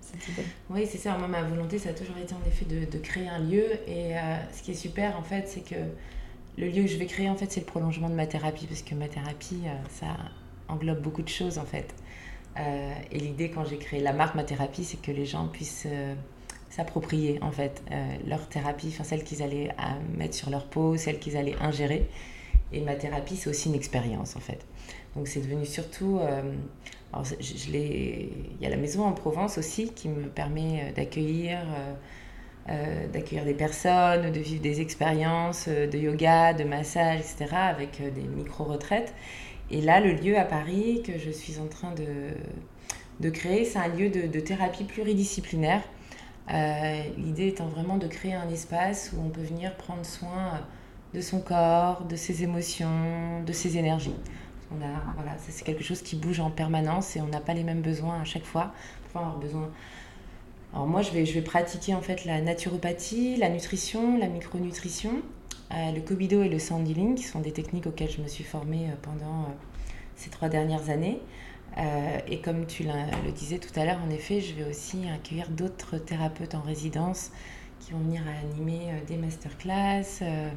cette 0.00 0.28
idée? 0.28 0.46
Oui, 0.70 0.86
c'est 0.90 0.98
ça. 0.98 1.16
Moi, 1.16 1.28
ma 1.28 1.42
volonté, 1.42 1.78
ça 1.78 1.90
a 1.90 1.92
toujours 1.92 2.16
été 2.18 2.34
en 2.34 2.44
effet 2.48 2.64
de, 2.64 2.90
de 2.90 2.98
créer 2.98 3.28
un 3.28 3.38
lieu. 3.38 3.66
Et 3.86 4.14
ce 4.52 4.62
qui 4.62 4.72
est 4.72 4.74
super, 4.74 5.16
en 5.18 5.22
fait, 5.22 5.44
c'est 5.46 5.64
que 5.64 5.80
le 6.58 6.66
lieu 6.66 6.82
que 6.82 6.88
je 6.88 6.96
vais 6.96 7.06
créer, 7.06 7.28
en 7.28 7.36
fait, 7.36 7.50
c'est 7.52 7.60
le 7.60 7.66
prolongement 7.66 8.08
de 8.08 8.14
ma 8.14 8.26
thérapie. 8.26 8.66
Parce 8.66 8.82
que 8.82 8.94
ma 8.94 9.08
thérapie, 9.08 9.62
ça 9.90 10.16
englobe 10.68 11.00
beaucoup 11.00 11.22
de 11.22 11.28
choses, 11.28 11.58
en 11.58 11.66
fait. 11.66 11.94
et 12.56 13.18
l'idée, 13.18 13.50
quand 13.50 13.64
j'ai 13.64 13.78
créé 13.78 14.00
la 14.00 14.12
marque 14.12 14.34
Ma 14.34 14.44
Thérapie, 14.44 14.84
c'est 14.84 15.00
que 15.00 15.12
les 15.12 15.26
gens 15.26 15.46
puissent 15.46 15.86
s'approprier 16.72 17.38
en 17.42 17.50
fait 17.50 17.82
euh, 17.90 18.16
leur 18.26 18.48
thérapie, 18.48 18.88
enfin 18.88 19.04
celle 19.04 19.24
qu'ils 19.24 19.42
allaient 19.42 19.68
euh, 19.78 20.16
mettre 20.16 20.34
sur 20.34 20.48
leur 20.50 20.64
peau, 20.66 20.96
celle 20.96 21.18
qu'ils 21.18 21.36
allaient 21.36 21.56
ingérer. 21.60 22.08
Et 22.72 22.80
ma 22.80 22.94
thérapie, 22.94 23.36
c'est 23.36 23.50
aussi 23.50 23.68
une 23.68 23.74
expérience 23.74 24.34
en 24.36 24.40
fait. 24.40 24.64
Donc 25.14 25.28
c'est 25.28 25.40
devenu 25.40 25.66
surtout... 25.66 26.18
Euh, 26.20 26.42
je, 27.40 27.76
il 27.76 28.62
y 28.62 28.66
a 28.66 28.70
la 28.70 28.78
maison 28.78 29.04
en 29.04 29.12
Provence 29.12 29.58
aussi 29.58 29.92
qui 29.92 30.08
me 30.08 30.28
permet 30.28 30.94
d'accueillir 30.96 31.58
d'accueillir 33.12 33.44
des 33.44 33.52
personnes, 33.52 34.30
de 34.30 34.40
vivre 34.40 34.62
des 34.62 34.80
expériences 34.80 35.68
de 35.68 35.98
yoga, 35.98 36.54
de 36.54 36.64
massage, 36.64 37.18
etc. 37.18 37.48
avec 37.52 38.00
des 38.00 38.22
micro-retraites. 38.22 39.12
Et 39.70 39.82
là, 39.82 40.00
le 40.00 40.12
lieu 40.12 40.38
à 40.38 40.44
Paris 40.44 41.02
que 41.04 41.18
je 41.18 41.30
suis 41.30 41.58
en 41.58 41.66
train 41.66 41.92
de, 41.92 42.34
de 43.20 43.30
créer, 43.30 43.64
c'est 43.64 43.78
un 43.78 43.88
lieu 43.88 44.08
de, 44.08 44.40
thérapie 44.40 44.84
pluridisciplinaire 44.84 45.82
l'idée 46.48 47.48
étant 47.48 47.66
vraiment 47.66 47.96
de 47.96 48.06
créer 48.06 48.34
un 48.34 48.48
espace 48.48 49.12
où 49.14 49.22
on 49.24 49.28
peut 49.28 49.42
venir 49.42 49.74
prendre 49.76 50.04
soin 50.04 50.60
de 51.14 51.20
son 51.20 51.40
corps, 51.40 52.04
de 52.04 52.16
ses 52.16 52.42
émotions, 52.42 53.42
de 53.46 53.52
ses 53.52 53.78
énergies. 53.78 54.14
Voilà, 54.70 55.36
c'est 55.38 55.64
quelque 55.64 55.84
chose 55.84 56.02
qui 56.02 56.16
bouge 56.16 56.40
en 56.40 56.50
permanence 56.50 57.16
et 57.16 57.20
on 57.20 57.26
n'a 57.26 57.40
pas 57.40 57.54
les 57.54 57.62
mêmes 57.62 57.82
besoins 57.82 58.20
à 58.20 58.24
chaque 58.24 58.44
fois. 58.44 58.72
avoir 59.14 59.36
besoin. 59.38 59.70
Alors 60.72 60.86
moi, 60.86 61.02
je 61.02 61.10
vais, 61.10 61.26
je 61.26 61.34
vais 61.34 61.42
pratiquer 61.42 61.94
en 61.94 62.00
fait 62.00 62.24
la 62.24 62.40
naturopathie, 62.40 63.36
la 63.36 63.50
nutrition, 63.50 64.18
la 64.18 64.28
micronutrition, 64.28 65.10
euh, 65.72 65.92
le 65.92 66.00
Kobido 66.00 66.42
et 66.42 66.48
le 66.48 66.58
Sound 66.58 66.88
Healing, 66.88 67.14
qui 67.14 67.24
sont 67.24 67.40
des 67.40 67.52
techniques 67.52 67.86
auxquelles 67.86 68.10
je 68.10 68.22
me 68.22 68.28
suis 68.28 68.44
formée 68.44 68.86
euh, 68.86 68.94
pendant 69.02 69.48
ces 70.16 70.30
trois 70.30 70.48
dernières 70.48 70.88
années. 70.88 71.20
Euh, 71.78 72.18
et 72.26 72.40
comme 72.40 72.66
tu 72.66 72.84
le 72.84 73.32
disais 73.32 73.58
tout 73.58 73.78
à 73.78 73.84
l'heure, 73.84 74.00
en 74.06 74.10
effet, 74.10 74.40
je 74.40 74.54
vais 74.54 74.68
aussi 74.68 75.08
accueillir 75.08 75.48
d'autres 75.48 75.98
thérapeutes 75.98 76.54
en 76.54 76.60
résidence 76.60 77.30
qui 77.80 77.92
vont 77.92 77.98
venir 77.98 78.22
animer 78.42 78.90
euh, 78.90 79.04
des 79.06 79.16
masterclass, 79.16 80.22
euh, 80.22 80.50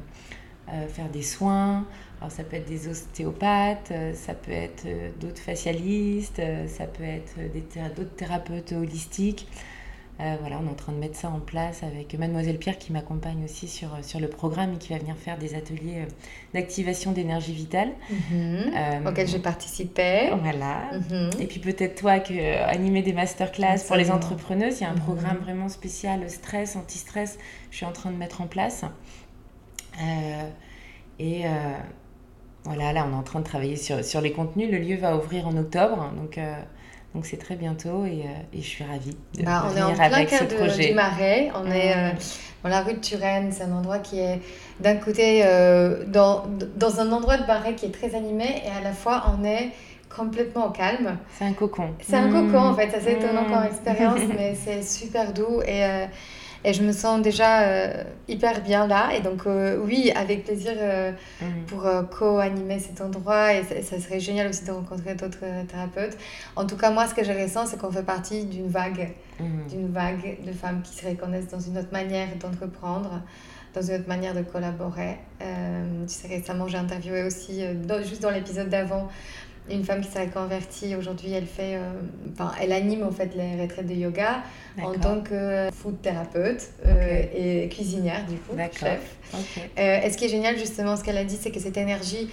faire 0.88 1.08
des 1.10 1.22
soins. 1.22 1.86
Alors 2.20 2.30
ça 2.30 2.42
peut 2.42 2.56
être 2.56 2.68
des 2.68 2.88
ostéopathes, 2.88 3.92
ça 4.14 4.34
peut 4.34 4.50
être 4.50 4.84
d'autres 5.20 5.40
facialistes, 5.40 6.42
ça 6.66 6.86
peut 6.86 7.04
être 7.04 7.36
d'autres 7.94 8.16
thérapeutes 8.16 8.72
holistiques. 8.72 9.46
Euh, 10.18 10.36
voilà, 10.40 10.58
on 10.62 10.66
est 10.66 10.70
en 10.70 10.74
train 10.74 10.92
de 10.92 10.98
mettre 10.98 11.16
ça 11.16 11.28
en 11.28 11.40
place 11.40 11.82
avec 11.82 12.14
Mademoiselle 12.18 12.58
Pierre 12.58 12.78
qui 12.78 12.90
m'accompagne 12.90 13.44
aussi 13.44 13.68
sur, 13.68 13.90
sur 14.02 14.18
le 14.18 14.28
programme 14.28 14.72
et 14.72 14.78
qui 14.78 14.88
va 14.88 14.98
venir 14.98 15.14
faire 15.14 15.36
des 15.36 15.54
ateliers 15.54 15.98
euh, 15.98 16.06
d'activation 16.54 17.12
d'énergie 17.12 17.52
vitale. 17.52 17.90
Euh, 18.32 19.04
auquel 19.06 19.28
j'ai 19.28 19.38
participé. 19.38 20.30
Voilà. 20.40 20.90
Mhm. 20.92 21.30
Et 21.38 21.46
puis 21.46 21.60
peut-être 21.60 21.96
toi, 21.96 22.18
que, 22.18 22.62
animer 22.64 23.02
des 23.02 23.12
masterclass 23.12 23.84
pour 23.86 23.96
les 23.96 24.10
entrepreneuses. 24.10 24.80
Il 24.80 24.84
y 24.84 24.86
a 24.86 24.90
un 24.90 24.94
mhm. 24.94 25.00
programme 25.00 25.36
vraiment 25.38 25.68
spécial 25.68 26.30
stress, 26.30 26.76
anti-stress, 26.76 27.38
je 27.70 27.76
suis 27.76 27.86
en 27.86 27.92
train 27.92 28.10
de 28.10 28.16
mettre 28.16 28.40
en 28.40 28.46
place. 28.46 28.84
et 31.18 31.42
voilà, 32.64 32.92
là, 32.92 33.06
on 33.08 33.12
est 33.12 33.16
en 33.16 33.22
train 33.22 33.40
de 33.40 33.44
travailler 33.44 33.76
sur, 33.76 34.04
sur 34.04 34.20
les 34.20 34.32
contenus. 34.32 34.70
Le 34.70 34.78
lieu 34.78 34.96
va 34.96 35.16
ouvrir 35.16 35.46
en 35.46 35.56
octobre. 35.56 36.10
Donc, 36.16 36.40
donc 37.16 37.24
c'est 37.24 37.38
très 37.38 37.56
bientôt 37.56 38.04
et, 38.04 38.24
euh, 38.26 38.52
et, 38.52 38.60
je 38.60 38.66
suis 38.66 38.84
ravie 38.84 39.16
de 39.38 39.42
bah, 39.42 39.64
on 39.72 39.74
est 39.74 39.82
en 39.82 39.94
plein 39.94 40.24
cœur 40.26 40.46
du 40.46 40.92
Marais. 40.92 41.50
On 41.54 41.70
est 41.70 41.96
euh, 41.96 42.10
dans 42.62 42.68
la 42.68 42.82
rue 42.82 42.92
de 42.92 42.98
Turenne. 42.98 43.50
C'est 43.52 43.62
un 43.62 43.72
endroit 43.72 44.00
qui 44.00 44.18
est 44.18 44.38
d'un 44.80 44.96
côté 44.96 45.40
euh, 45.46 46.04
dans, 46.06 46.44
dans 46.76 47.00
un 47.00 47.10
endroit 47.12 47.38
de 47.38 47.46
Marais 47.46 47.74
qui 47.74 47.86
est 47.86 47.90
très 47.90 48.14
animé 48.14 48.44
et 48.66 48.68
à 48.68 48.82
la 48.82 48.92
fois 48.92 49.32
on 49.34 49.44
est 49.44 49.70
complètement 50.14 50.66
au 50.66 50.70
calme. 50.70 51.16
C'est 51.38 51.46
un 51.46 51.54
cocon. 51.54 51.88
C'est 52.02 52.16
un 52.16 52.30
cocon 52.30 52.58
en 52.58 52.74
fait. 52.74 52.90
Ça 52.90 52.98
c'est 53.02 53.14
étonnant 53.14 53.44
comme 53.44 53.62
mmh. 53.62 53.68
expérience 53.68 54.20
mais 54.36 54.54
c'est 54.54 54.82
super 54.82 55.32
doux 55.32 55.62
et 55.62 55.84
Et 56.66 56.72
je 56.72 56.82
me 56.82 56.90
sens 56.90 57.22
déjà 57.22 57.60
euh, 57.60 58.02
hyper 58.26 58.60
bien 58.60 58.88
là. 58.88 59.10
Et 59.16 59.20
donc, 59.20 59.46
euh, 59.46 59.78
oui, 59.78 60.10
avec 60.16 60.44
plaisir 60.44 60.72
mm. 61.40 61.64
pour 61.68 61.88
co-animer 62.10 62.80
cet 62.80 63.00
endroit. 63.00 63.54
Et 63.54 63.62
ça, 63.82 64.00
serait 64.00 64.18
génial 64.18 64.48
aussi 64.48 64.64
de 64.64 64.72
rencontrer 64.72 65.14
d'autres 65.14 65.44
thérapeutes. 65.68 66.18
En 66.56 66.66
tout 66.66 66.76
cas, 66.76 66.90
moi, 66.90 67.06
ce 67.06 67.14
que 67.14 67.22
je 67.22 67.30
ressens, 67.30 67.66
c'est 67.66 67.78
qu'on 67.78 67.92
fait 67.92 68.02
partie 68.02 68.44
d'une 68.44 68.68
vague, 68.68 69.12
mm. 69.38 69.66
d'une 69.68 69.92
vague 69.92 70.38
de 70.44 70.50
femmes 70.50 70.82
qui 70.82 70.92
se 70.92 71.06
reconnaissent 71.06 71.48
dans 71.48 71.60
une 71.60 71.78
autre 71.78 71.92
manière 71.92 72.28
d'entreprendre 72.40 73.22
dans 73.74 73.82
une 73.82 73.96
autre 73.96 74.08
manière 74.08 74.34
de 74.34 74.40
collaborer. 74.40 75.18
tu 75.38 75.46
sais, 76.06 76.28
récemment, 76.28 76.66
j'ai 76.66 76.78
interviewé 76.78 77.24
aussi, 77.24 77.62
juste 78.08 78.22
dans 78.22 78.30
l'épisode 78.30 78.70
d'avant, 78.70 79.06
une 79.70 79.84
femme 79.84 80.00
qui 80.00 80.10
s'est 80.10 80.28
convertie 80.28 80.94
aujourd'hui, 80.94 81.32
elle 81.32 81.46
fait, 81.46 81.76
euh, 81.76 81.90
enfin, 82.32 82.52
elle 82.60 82.72
anime 82.72 83.02
en 83.02 83.10
fait 83.10 83.34
les 83.34 83.60
retraites 83.60 83.86
de 83.86 83.94
yoga 83.94 84.42
en 84.80 84.92
tant 84.94 85.20
que 85.20 85.68
food 85.72 86.00
thérapeute 86.00 86.70
euh, 86.84 87.22
et 87.34 87.68
cuisinière 87.68 88.24
du 88.26 88.36
coup, 88.36 88.56
chef. 88.78 89.16
Euh, 89.78 90.00
et 90.02 90.10
ce 90.10 90.16
qui 90.16 90.26
est 90.26 90.28
génial 90.28 90.58
justement, 90.58 90.96
ce 90.96 91.02
qu'elle 91.02 91.18
a 91.18 91.24
dit, 91.24 91.36
c'est 91.40 91.50
que 91.50 91.60
cette 91.60 91.76
énergie 91.76 92.30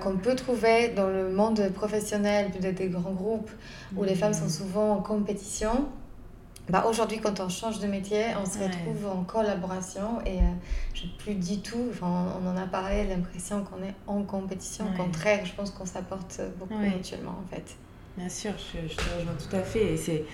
qu'on 0.00 0.16
peut 0.16 0.34
trouver 0.34 0.88
dans 0.88 1.08
le 1.08 1.30
monde 1.30 1.70
professionnel, 1.74 2.50
peut-être 2.50 2.76
des 2.76 2.88
grands 2.88 3.12
groupes 3.12 3.50
où 3.96 4.04
les 4.04 4.14
femmes 4.14 4.34
sont 4.34 4.48
souvent 4.48 4.92
en 4.92 5.02
compétition, 5.02 5.88
bah, 6.68 6.86
aujourd'hui, 6.88 7.18
quand 7.18 7.40
on 7.40 7.48
change 7.48 7.80
de 7.80 7.86
métier, 7.88 8.26
on 8.40 8.46
se 8.46 8.58
retrouve 8.58 9.06
en 9.06 9.24
collaboration 9.24 10.20
et 10.24 10.38
euh, 10.38 10.42
je 10.94 11.02
plus 11.18 11.34
du 11.34 11.60
tout, 11.60 11.88
enfin, 11.90 12.36
on 12.40 12.46
en 12.46 12.56
a 12.56 12.66
parlé, 12.66 13.04
l'impression 13.04 13.64
qu'on 13.64 13.82
est 13.82 13.94
en 14.06 14.22
compétition. 14.22 14.84
Au 14.86 14.96
contraire, 14.96 15.44
je 15.44 15.52
pense 15.54 15.70
qu'on 15.72 15.86
s'apporte 15.86 16.40
beaucoup 16.58 16.78
mutuellement 16.78 17.40
en 17.44 17.54
fait. 17.54 17.76
Bien 18.16 18.28
sûr, 18.28 18.52
je, 18.58 18.88
je, 18.88 18.96
te 18.96 19.02
rejoins 19.18 19.34
tout 19.34 19.56
à 19.56 19.62
fait. 19.62 19.94
Et 19.94 19.96
c'est... 19.96 20.24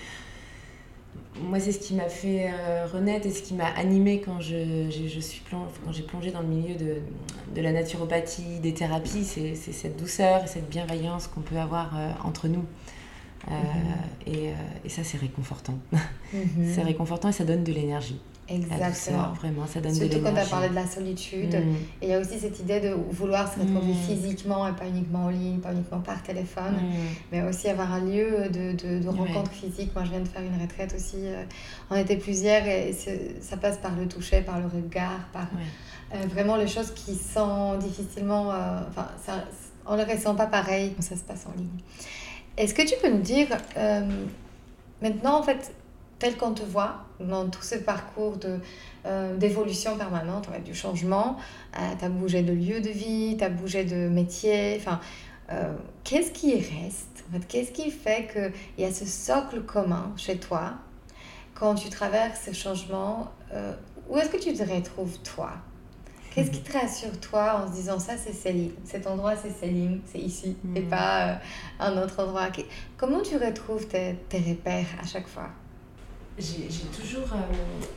Moi, 1.41 1.59
c'est 1.59 1.71
ce 1.71 1.79
qui 1.79 1.93
m'a 1.93 2.09
fait 2.09 2.51
euh, 2.51 2.85
renaître 2.91 3.25
et 3.25 3.31
ce 3.31 3.41
qui 3.41 3.53
m'a 3.53 3.67
animé 3.67 4.21
quand 4.21 4.41
je, 4.41 4.89
je, 4.89 5.19
suis 5.19 5.41
quand 5.49 5.91
j'ai 5.91 6.03
plongé 6.03 6.31
dans 6.31 6.41
le 6.41 6.47
milieu 6.47 6.75
de, 6.75 6.97
de 7.55 7.61
la 7.61 7.71
naturopathie, 7.71 8.59
des 8.59 8.73
thérapies. 8.73 9.23
C'est, 9.23 9.55
cette 9.55 9.97
douceur 9.97 10.43
et 10.43 10.47
cette 10.47 10.69
bienveillance 10.69 11.27
qu'on 11.27 11.41
peut 11.41 11.57
avoir 11.57 11.97
euh, 11.97 12.11
entre 12.23 12.47
nous. 12.47 12.65
Euh, 13.47 13.51
mhm. 13.51 14.33
et, 14.33 14.49
euh, 14.49 14.53
et, 14.85 14.89
ça, 14.89 15.03
c'est 15.03 15.17
réconfortant. 15.17 15.77
Mhm. 16.31 16.71
c'est 16.75 16.83
réconfortant 16.83 17.29
et 17.29 17.31
ça 17.31 17.43
donne 17.43 17.63
de 17.63 17.71
l'énergie. 17.71 18.19
Exactement. 18.47 19.33
vraiment, 19.33 19.65
ça 19.65 19.81
donne 19.81 19.95
Surtout 19.95 20.19
de 20.19 20.23
quand 20.23 20.31
tu 20.31 20.39
as 20.39 20.45
parlé 20.45 20.69
de 20.69 20.75
la 20.75 20.85
solitude. 20.85 21.55
Mhm. 21.55 21.75
Et 22.01 22.05
il 22.05 22.09
y 22.09 22.13
a 22.13 22.19
aussi 22.19 22.37
cette 22.37 22.59
idée 22.59 22.79
de 22.79 22.95
vouloir 23.11 23.51
se 23.51 23.59
retrouver 23.59 23.93
physiquement 23.93 24.67
et 24.67 24.73
pas 24.73 24.87
uniquement 24.87 25.25
en 25.25 25.29
ligne, 25.29 25.57
pas 25.57 25.71
uniquement 25.71 26.01
par 26.01 26.21
téléphone, 26.21 26.75
mais 27.31 27.41
aussi 27.41 27.67
avoir 27.67 27.91
un 27.93 28.01
lieu 28.01 28.47
de, 28.49 28.73
de, 28.73 29.03
de 29.03 29.07
rencontre 29.07 29.51
physique. 29.51 29.89
Moi, 29.95 30.03
je 30.03 30.11
viens 30.11 30.19
de 30.19 30.27
faire 30.27 30.43
une 30.43 30.61
retraite 30.61 30.93
aussi. 30.95 31.17
Euh, 31.17 31.43
on 31.89 31.95
était 31.95 32.17
plusieurs 32.17 32.67
et 32.67 32.95
ça 33.41 33.57
passe 33.57 33.79
par 33.79 33.95
le 33.95 34.07
toucher, 34.07 34.41
par 34.41 34.59
le 34.59 34.67
regard, 34.67 35.27
par 35.33 35.47
vraiment 36.27 36.55
les 36.55 36.67
choses 36.67 36.91
qui 36.91 37.15
sont 37.15 37.77
difficilement. 37.77 38.49
Enfin, 38.87 39.07
ça, 39.25 39.45
on 39.87 39.97
ne 39.97 40.03
les 40.03 40.13
ressent 40.13 40.35
pas 40.35 40.45
pareil 40.47 40.93
quand 40.95 41.01
ça 41.01 41.15
se 41.15 41.23
passe 41.23 41.47
en 41.47 41.57
ligne. 41.57 41.79
Est-ce 42.59 42.73
que 42.73 42.81
tu 42.81 42.95
peux 43.01 43.09
nous 43.09 43.21
dire, 43.21 43.47
euh, 43.77 44.01
maintenant, 45.01 45.39
en 45.39 45.43
fait, 45.43 45.73
tel 46.19 46.35
qu'on 46.35 46.51
te 46.51 46.61
voit, 46.61 47.05
dans 47.21 47.47
tout 47.47 47.61
ce 47.61 47.75
parcours 47.75 48.35
de, 48.35 48.59
euh, 49.05 49.37
d'évolution 49.37 49.97
permanente, 49.97 50.49
du 50.65 50.75
changement, 50.75 51.37
euh, 51.77 51.79
tu 51.97 52.03
as 52.03 52.09
bougé 52.09 52.41
de 52.41 52.51
lieu 52.51 52.81
de 52.81 52.89
vie, 52.89 53.37
tu 53.37 53.45
as 53.45 53.49
bougé 53.49 53.85
de 53.85 54.09
métier, 54.09 54.75
enfin, 54.77 54.99
qu'est-ce 56.03 56.31
qui 56.31 56.53
reste 56.55 57.23
en 57.29 57.39
fait, 57.39 57.47
Qu'est-ce 57.47 57.71
qui 57.71 57.91
fait 57.91 58.27
qu'il 58.27 58.83
y 58.83 58.85
a 58.85 58.91
ce 58.91 59.05
socle 59.05 59.61
commun 59.61 60.11
chez 60.17 60.37
toi 60.37 60.73
quand 61.55 61.75
tu 61.75 61.89
traverses 61.89 62.41
ce 62.45 62.51
changement 62.51 63.31
Où 64.09 64.17
est-ce 64.17 64.29
que 64.29 64.37
tu 64.37 64.53
te 64.53 64.63
retrouves, 64.63 65.17
toi? 65.19 65.53
Qu'est-ce 66.33 66.51
qui 66.51 66.61
te 66.61 66.71
rassure 66.71 67.19
toi 67.19 67.63
en 67.63 67.67
se 67.67 67.73
disant 67.75 67.99
ça 67.99 68.15
c'est 68.17 68.33
Céline, 68.33 68.71
cet 68.83 69.07
endroit 69.07 69.35
c'est 69.35 69.51
Céline, 69.51 70.01
c'est 70.05 70.19
ici 70.19 70.55
et 70.75 70.81
hmm. 70.81 70.89
pas 70.89 71.27
euh, 71.27 71.35
un 71.79 72.01
autre 72.01 72.23
endroit? 72.23 72.49
Comment 72.97 73.21
tu 73.21 73.35
retrouves 73.37 73.87
tes, 73.87 74.15
tes 74.29 74.39
repères 74.39 74.87
à 75.01 75.05
chaque 75.05 75.27
fois? 75.27 75.49
J'ai 76.37 76.69
toujours 76.95 77.33
euh, 77.33 77.41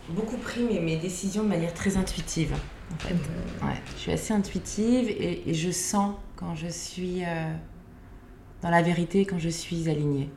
beaucoup 0.09 0.37
pris 0.37 0.63
mes, 0.65 0.81
mes, 0.81 0.97
décisions 0.97 1.45
de 1.45 1.49
manière 1.49 1.75
très 1.75 1.97
intuitive 1.97 2.55
en 2.93 2.99
fait. 2.99 3.15
Hmm. 3.15 3.67
Ouais, 3.67 3.81
je 3.95 4.01
suis 4.01 4.13
assez 4.13 4.33
intuitive 4.33 5.09
et, 5.09 5.49
et, 5.49 5.55
je 5.55 5.71
sens 5.71 6.15
quand 6.35 6.57
je 6.57 6.69
suis 6.69 7.25
euh, 7.25 7.53
dans 8.63 8.71
la 8.71 8.83
vérité, 8.83 9.27
quand 9.27 9.39
je 9.39 9.51
suis 9.51 9.89
alignée. 9.89 10.29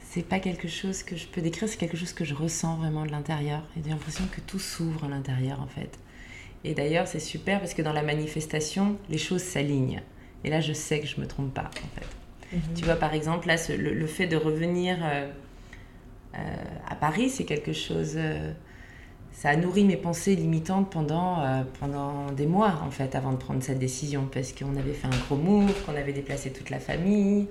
C'est 0.00 0.22
pas 0.22 0.38
quelque 0.38 0.68
chose 0.68 1.02
que 1.02 1.16
je 1.16 1.26
peux 1.26 1.40
décrire, 1.40 1.68
c'est 1.68 1.76
quelque 1.76 1.96
chose 1.96 2.12
que 2.12 2.24
je 2.24 2.34
ressens 2.34 2.76
vraiment 2.76 3.04
de 3.04 3.10
l'intérieur 3.10 3.64
et 3.76 3.82
j'ai 3.82 3.90
l'impression 3.90 4.24
que 4.30 4.40
tout 4.40 4.60
s'ouvre 4.60 5.04
à 5.04 5.08
l'intérieur 5.08 5.60
en 5.60 5.66
fait. 5.66 5.98
Et 6.64 6.74
d'ailleurs, 6.74 7.06
c'est 7.06 7.20
super 7.20 7.60
parce 7.60 7.74
que 7.74 7.82
dans 7.82 7.92
la 7.92 8.02
manifestation, 8.02 8.96
les 9.10 9.18
choses 9.18 9.42
s'alignent. 9.42 10.02
Et 10.44 10.50
là, 10.50 10.60
je 10.60 10.72
sais 10.72 11.00
que 11.00 11.06
je 11.06 11.20
me 11.20 11.26
trompe 11.26 11.52
pas, 11.52 11.70
en 11.70 12.00
fait. 12.00 12.56
Mhm. 12.56 12.74
Tu 12.74 12.84
vois, 12.84 12.96
par 12.96 13.12
exemple, 13.14 13.46
là, 13.48 13.56
le, 13.76 14.06
fait 14.06 14.26
de 14.26 14.36
revenir 14.36 14.96
euh, 15.02 15.30
euh, 16.34 16.38
à 16.88 16.94
Paris, 16.94 17.28
c'est 17.28 17.44
quelque 17.44 17.72
chose. 17.72 18.14
Euh, 18.16 18.52
ça 19.32 19.50
a 19.50 19.56
nourri 19.56 19.84
mes 19.84 19.96
pensées 19.96 20.36
limitantes 20.36 20.90
pendant, 20.90 21.42
pendant 21.80 22.30
des 22.30 22.46
mois, 22.46 22.80
en 22.86 22.90
fait, 22.92 23.16
avant 23.16 23.32
de 23.32 23.36
prendre 23.36 23.62
cette 23.64 23.80
décision. 23.80 24.28
Parce 24.32 24.52
qu'on 24.52 24.76
avait 24.76 24.92
fait 24.92 25.08
un 25.08 25.18
gros 25.26 25.36
move, 25.36 25.74
qu'on 25.84 25.96
avait 25.96 26.12
déplacé 26.12 26.52
toute 26.52 26.70
la 26.70 26.78
famille, 26.78 27.48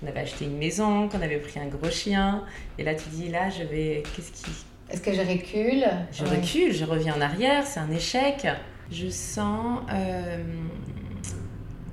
qu'on 0.00 0.06
avait 0.06 0.20
acheté 0.20 0.46
une 0.46 0.56
maison, 0.56 1.10
qu'on 1.10 1.20
avait 1.20 1.36
pris 1.36 1.60
un 1.60 1.66
gros 1.66 1.90
chien. 1.90 2.42
Et 2.78 2.84
là, 2.84 2.94
tu 2.94 3.10
dis, 3.10 3.28
là, 3.28 3.50
je 3.50 3.64
vais. 3.64 4.02
Qu'est-ce 4.16 4.32
qui, 4.32 4.50
est-ce 4.90 5.00
que 5.02 5.12
je 5.12 5.20
recule? 5.20 5.84
Je 6.12 6.24
recule, 6.24 6.72
je 6.72 6.84
reviens 6.84 7.14
en 7.16 7.20
arrière, 7.20 7.66
c'est 7.66 7.80
un 7.80 7.90
échec. 7.90 8.46
Je 8.90 9.08
sens 9.08 9.80
euh, 9.92 10.42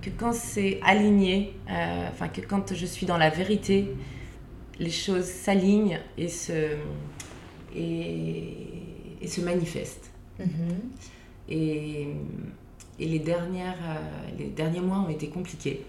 que 0.02 0.10
quand 0.10 0.34
c'est 0.34 0.80
aligné, 0.84 1.54
euh, 1.70 2.08
enfin 2.12 2.28
que 2.28 2.42
quand 2.42 2.74
je 2.74 2.86
suis 2.86 3.06
dans 3.06 3.18
la 3.18 3.30
vérité, 3.30 3.94
les 4.80 4.90
choses 4.90 5.26
s'alignent 5.26 6.00
et 6.18 6.28
se, 6.28 6.76
et, 7.76 8.54
et 9.22 9.28
se 9.28 9.42
manifestent. 9.42 10.12
Mm-hmm. 10.40 10.46
Et, 11.50 12.08
et, 13.00 13.06
les, 13.06 13.20
dernières, 13.20 13.78
euh, 13.84 14.38
les 14.40 14.48
derniers 14.48 14.82
mois 14.82 15.00
ont 15.00 15.10
été 15.10 15.30
compliqués 15.30 15.84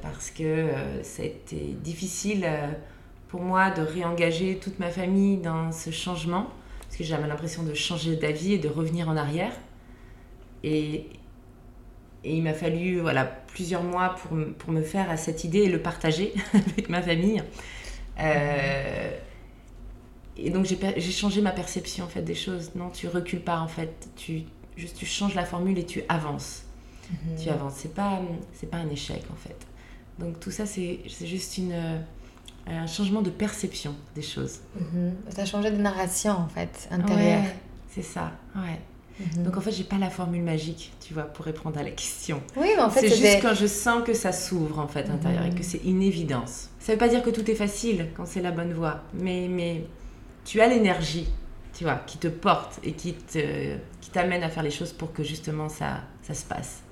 parce 0.00 0.30
que 0.30 0.68
ça 1.02 1.22
a 1.22 1.26
été 1.26 1.76
difficile 1.84 2.48
pour 3.30 3.42
moi 3.42 3.70
de 3.70 3.80
réengager 3.80 4.58
toute 4.58 4.80
ma 4.80 4.90
famille 4.90 5.36
dans 5.36 5.70
ce 5.70 5.90
changement, 5.90 6.48
parce 6.82 6.96
que 6.96 7.04
j'avais 7.04 7.28
l'impression 7.28 7.62
de 7.62 7.74
changer 7.74 8.16
d'avis 8.16 8.54
et 8.54 8.58
de 8.58 8.68
revenir 8.68 9.08
en 9.08 9.16
arrière. 9.16 9.52
Et, 10.64 11.06
et 12.24 12.36
il 12.36 12.42
m'a 12.42 12.54
fallu 12.54 12.98
voilà, 12.98 13.24
plusieurs 13.24 13.84
mois 13.84 14.16
pour, 14.16 14.36
pour, 14.58 14.72
me 14.72 14.82
faire 14.82 15.08
à 15.08 15.16
cette 15.16 15.44
idée 15.44 15.60
et 15.60 15.68
le 15.68 15.80
partager 15.80 16.34
avec 16.54 16.88
ma 16.88 17.00
famille. 17.00 17.42
Euh, 18.18 19.16
et 20.36 20.50
donc 20.50 20.66
j'ai 20.66 21.00
changé 21.12 21.40
ma 21.40 21.52
perception 21.52 22.06
en 22.06 22.08
fait 22.08 22.22
des 22.22 22.34
choses. 22.34 22.72
Non, 22.74 22.90
tu 22.90 23.06
recules 23.06 23.42
pas 23.42 23.60
en 23.60 23.68
fait, 23.68 24.08
tu, 24.16 24.42
juste, 24.76 24.96
tu 24.96 25.06
changes 25.06 25.36
la 25.36 25.44
formule 25.44 25.78
et 25.78 25.86
tu 25.86 26.02
avances. 26.08 26.64
Mhm. 27.10 27.36
Tu 27.40 27.48
avances, 27.48 27.74
c'est 27.76 27.94
pas, 27.94 28.20
pas 28.70 28.78
un 28.78 28.88
échec 28.90 29.22
en 29.32 29.36
fait. 29.36 29.56
Donc 30.18 30.40
tout 30.40 30.50
ça 30.50 30.66
c'est 30.66 31.00
juste 31.06 31.58
une 31.58 32.02
un 32.66 32.86
changement 32.86 33.22
de 33.22 33.30
perception 33.30 33.94
des 34.14 34.22
choses. 34.22 34.58
Mhm. 34.78 35.14
Ça 35.30 35.42
a 35.42 35.44
changé 35.44 35.70
de 35.70 35.76
narration 35.76 36.32
en 36.32 36.48
fait, 36.48 36.88
intérieure. 36.90 37.42
c'est 37.90 38.02
ça, 38.02 38.32
ouais. 38.56 38.80
Mhm. 39.20 39.44
Donc 39.44 39.56
en 39.56 39.60
fait, 39.60 39.72
j'ai 39.72 39.84
pas 39.84 39.98
la 39.98 40.10
formule 40.10 40.42
magique, 40.42 40.92
tu 41.00 41.14
vois, 41.14 41.24
pour 41.24 41.44
répondre 41.44 41.78
à 41.78 41.82
la 41.82 41.90
question. 41.90 42.42
Oui, 42.56 42.68
mais 42.76 42.82
en 42.82 42.90
fait, 42.90 43.00
c'est 43.00 43.16
juste 43.16 43.42
quand 43.42 43.54
je 43.54 43.66
sens 43.66 44.02
que 44.04 44.14
ça 44.14 44.32
s'ouvre 44.32 44.78
en 44.78 44.88
fait 44.88 45.08
intérieur 45.10 45.44
et 45.44 45.50
que 45.50 45.62
c'est 45.62 45.82
une 45.84 46.02
évidence. 46.02 46.70
Ça 46.78 46.92
veut 46.92 46.98
pas 46.98 47.08
dire 47.08 47.22
que 47.22 47.30
tout 47.30 47.48
est 47.50 47.54
facile 47.54 48.08
quand 48.16 48.26
c'est 48.26 48.40
la 48.40 48.50
bonne 48.50 48.72
voie, 48.72 49.02
mais 49.14 49.48
mais 49.48 49.84
tu 50.44 50.60
as 50.60 50.68
l'énergie, 50.68 51.28
tu 51.74 51.84
vois, 51.84 51.96
qui 52.06 52.18
te 52.18 52.28
porte 52.28 52.80
et 52.82 52.92
qui 52.92 53.12
te 53.14 53.76
qui 54.00 54.10
t'amène 54.10 54.42
à 54.42 54.48
faire 54.48 54.62
les 54.62 54.70
choses 54.70 54.92
pour 54.92 55.12
que 55.12 55.22
justement 55.22 55.68
ça 55.68 56.00
ça 56.22 56.34
se 56.34 56.44
passe. 56.44 56.82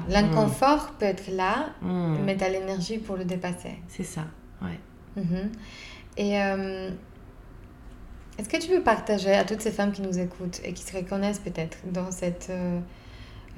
Mhm. 0.00 0.12
L'inconfort 0.12 0.92
peut 0.98 1.06
être 1.06 1.30
là, 1.30 1.70
hmm. 1.82 2.16
mais 2.24 2.36
tu 2.36 2.44
as 2.44 2.48
l'énergie 2.48 2.98
pour 2.98 3.16
le 3.16 3.24
dépasser. 3.24 3.76
C'est 3.88 4.04
ça, 4.04 4.22
ouais. 4.62 4.78
Mhm. 5.16 5.50
Et 6.16 6.40
euh, 6.40 6.90
est-ce 8.38 8.48
que 8.48 8.56
tu 8.56 8.68
peux 8.68 8.82
partager 8.82 9.32
à 9.32 9.44
toutes 9.44 9.60
ces 9.60 9.70
femmes 9.70 9.92
qui 9.92 10.02
nous 10.02 10.18
écoutent 10.18 10.60
et 10.64 10.72
qui 10.72 10.82
se 10.82 10.96
reconnaissent 10.96 11.40
peut-être 11.40 11.78
dans 11.90 12.10
cette 12.10 12.48
euh, 12.50 12.80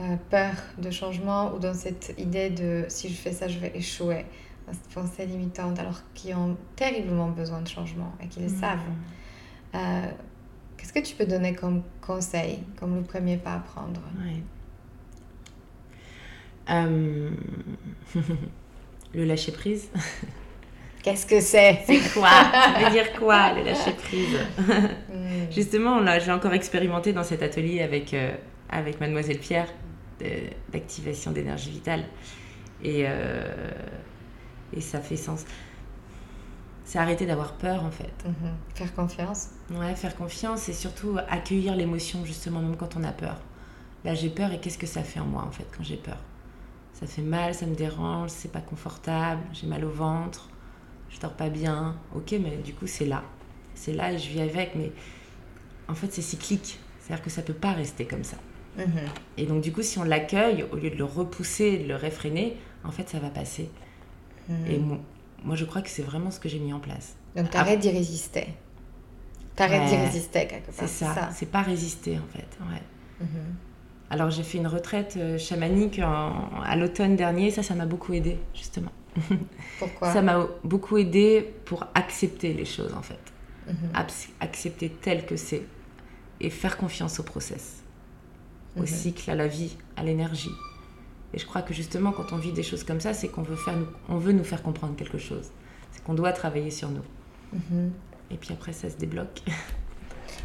euh, 0.00 0.16
peur 0.30 0.54
de 0.78 0.90
changement 0.90 1.54
ou 1.54 1.58
dans 1.58 1.74
cette 1.74 2.14
idée 2.18 2.50
de 2.50 2.84
si 2.88 3.08
je 3.08 3.14
fais 3.14 3.32
ça, 3.32 3.48
je 3.48 3.58
vais 3.58 3.72
échouer, 3.74 4.26
dans 4.66 4.72
cette 4.72 4.88
pensée 4.88 5.26
limitante, 5.26 5.78
alors 5.78 6.02
qui 6.14 6.34
ont 6.34 6.56
terriblement 6.76 7.28
besoin 7.28 7.60
de 7.60 7.68
changement 7.68 8.12
et 8.22 8.28
qui 8.28 8.40
le 8.40 8.46
hmm. 8.46 8.60
savent 8.60 8.80
Qu'est-ce 10.82 10.92
que 10.92 10.98
tu 10.98 11.14
peux 11.14 11.26
donner 11.26 11.54
comme 11.54 11.84
conseil, 12.00 12.58
comme 12.76 12.96
le 12.96 13.02
premier 13.02 13.36
pas 13.36 13.54
à 13.54 13.58
prendre? 13.60 14.00
Euh, 16.70 17.30
le 19.14 19.24
lâcher 19.24 19.52
prise. 19.52 19.88
Qu'est-ce 21.02 21.26
que 21.26 21.40
c'est? 21.40 21.80
C'est 21.84 22.12
quoi? 22.12 22.28
Ça 22.30 22.84
veut 22.84 22.90
dire 22.90 23.12
quoi 23.14 23.52
le 23.54 23.64
lâcher 23.64 23.92
prise? 23.92 24.38
Hmm. 24.58 25.50
Justement, 25.50 25.98
là, 25.98 26.20
j'ai 26.20 26.30
encore 26.30 26.52
expérimenté 26.52 27.12
dans 27.12 27.24
cet 27.24 27.42
atelier 27.42 27.82
avec, 27.82 28.14
euh, 28.14 28.32
avec 28.70 29.00
Mademoiselle 29.00 29.38
Pierre 29.38 29.68
d'activation 30.72 31.32
d'énergie 31.32 31.70
vitale. 31.70 32.04
Et, 32.82 33.04
euh, 33.06 33.42
et 34.72 34.80
ça 34.80 35.00
fait 35.00 35.16
sens. 35.16 35.44
C'est 36.84 36.98
arrêter 36.98 37.26
d'avoir 37.26 37.54
peur 37.54 37.84
en 37.84 37.90
fait. 37.90 38.12
Mhm. 38.24 38.52
Faire 38.74 38.94
confiance. 38.94 39.48
Ouais, 39.70 39.94
faire 39.94 40.16
confiance 40.16 40.68
et 40.68 40.72
surtout 40.72 41.16
accueillir 41.28 41.74
l'émotion 41.74 42.24
justement 42.24 42.60
même 42.60 42.76
quand 42.76 42.96
on 42.96 43.04
a 43.04 43.12
peur. 43.12 43.40
Là 44.04 44.14
j'ai 44.14 44.30
peur 44.30 44.52
et 44.52 44.60
qu'est-ce 44.60 44.78
que 44.78 44.86
ça 44.86 45.02
fait 45.02 45.20
en 45.20 45.24
moi 45.26 45.44
en 45.46 45.50
fait 45.50 45.66
quand 45.76 45.84
j'ai 45.84 45.96
peur? 45.96 46.18
Ça 47.02 47.08
fait 47.08 47.22
mal, 47.22 47.52
ça 47.52 47.66
me 47.66 47.74
dérange, 47.74 48.30
c'est 48.30 48.52
pas 48.52 48.60
confortable, 48.60 49.42
j'ai 49.52 49.66
mal 49.66 49.84
au 49.84 49.90
ventre, 49.90 50.48
je 51.10 51.18
dors 51.18 51.32
pas 51.32 51.48
bien. 51.48 51.96
Ok, 52.14 52.32
mais 52.40 52.58
du 52.58 52.72
coup 52.74 52.86
c'est 52.86 53.06
là. 53.06 53.24
C'est 53.74 53.92
là 53.92 54.12
et 54.12 54.18
je 54.18 54.28
vis 54.28 54.40
avec, 54.40 54.76
mais 54.76 54.92
en 55.88 55.94
fait 55.94 56.12
c'est 56.12 56.22
cyclique. 56.22 56.78
C'est-à-dire 57.00 57.24
que 57.24 57.30
ça 57.30 57.42
peut 57.42 57.54
pas 57.54 57.72
rester 57.72 58.04
comme 58.04 58.22
ça. 58.22 58.36
Mhm. 58.78 58.86
Et 59.36 59.46
donc 59.46 59.62
du 59.62 59.72
coup 59.72 59.82
si 59.82 59.98
on 59.98 60.04
l'accueille, 60.04 60.64
au 60.70 60.76
lieu 60.76 60.90
de 60.90 60.96
le 60.96 61.04
repousser, 61.04 61.78
de 61.78 61.88
le 61.88 61.96
réfréner, 61.96 62.56
en 62.84 62.92
fait 62.92 63.08
ça 63.08 63.18
va 63.18 63.30
passer. 63.30 63.68
Mhm. 64.48 64.70
Et 64.70 64.80
moi, 65.44 65.56
je 65.56 65.64
crois 65.64 65.82
que 65.82 65.90
c'est 65.90 66.02
vraiment 66.02 66.30
ce 66.30 66.38
que 66.38 66.48
j'ai 66.48 66.60
mis 66.60 66.72
en 66.72 66.78
place. 66.78 67.16
Donc, 67.34 67.50
tu 67.50 67.56
arrêtes 67.56 67.80
d'y 67.80 67.90
résister. 67.90 68.46
Tu 69.56 69.62
arrêtes 69.62 69.88
d'y 69.88 69.96
résister 69.96 70.46
quelque 70.46 70.66
part. 70.66 70.74
C'est 70.76 70.86
ça. 70.86 71.30
C'est 71.34 71.50
pas 71.50 71.62
résister, 71.62 72.16
en 72.16 72.26
fait. 72.32 72.46
Ouais. 72.60 72.82
Mhm. 73.20 73.56
Alors, 74.12 74.28
j'ai 74.28 74.42
fait 74.42 74.58
une 74.58 74.66
retraite 74.66 75.14
euh, 75.16 75.38
chamanique 75.38 75.98
à 75.98 76.76
l'automne 76.76 77.16
dernier. 77.16 77.50
Ça, 77.50 77.62
ça 77.62 77.74
m'a 77.74 77.86
beaucoup 77.86 78.12
aidé, 78.12 78.36
justement. 78.52 78.92
Pourquoi 79.78 80.12
Ça 80.12 80.20
m'a 80.20 80.48
beaucoup 80.64 80.98
aidé 80.98 81.54
pour 81.64 81.86
accepter 81.94 82.52
les 82.52 82.66
choses, 82.66 82.92
en 82.92 83.00
fait. 83.00 83.18
Mhm. 83.66 84.04
Accepter 84.40 84.90
tel 84.90 85.24
que 85.24 85.36
c'est. 85.36 85.62
Et 86.40 86.50
faire 86.50 86.76
confiance 86.76 87.20
au 87.20 87.22
process, 87.22 87.82
au 88.76 88.80
mhm. 88.80 88.86
cycle, 88.86 89.30
à 89.30 89.34
la 89.34 89.46
vie, 89.46 89.78
à 89.96 90.04
l'énergie. 90.04 90.52
Et 91.32 91.38
je 91.38 91.46
crois 91.46 91.62
que 91.62 91.72
justement, 91.72 92.12
quand 92.12 92.34
on 92.34 92.36
vit 92.36 92.52
des 92.52 92.62
choses 92.62 92.84
comme 92.84 93.00
ça, 93.00 93.14
c'est 93.14 93.28
qu'on 93.28 93.42
veut, 93.42 93.56
faire, 93.56 93.78
on 94.10 94.18
veut 94.18 94.32
nous 94.32 94.44
faire 94.44 94.62
comprendre 94.62 94.94
quelque 94.94 95.16
chose. 95.16 95.50
C'est 95.90 96.04
qu'on 96.04 96.12
doit 96.12 96.32
travailler 96.32 96.70
sur 96.70 96.90
nous. 96.90 97.04
Mhm. 97.54 97.92
Et 98.30 98.36
puis 98.36 98.52
après, 98.52 98.74
ça 98.74 98.90
se 98.90 98.96
débloque. 98.96 99.40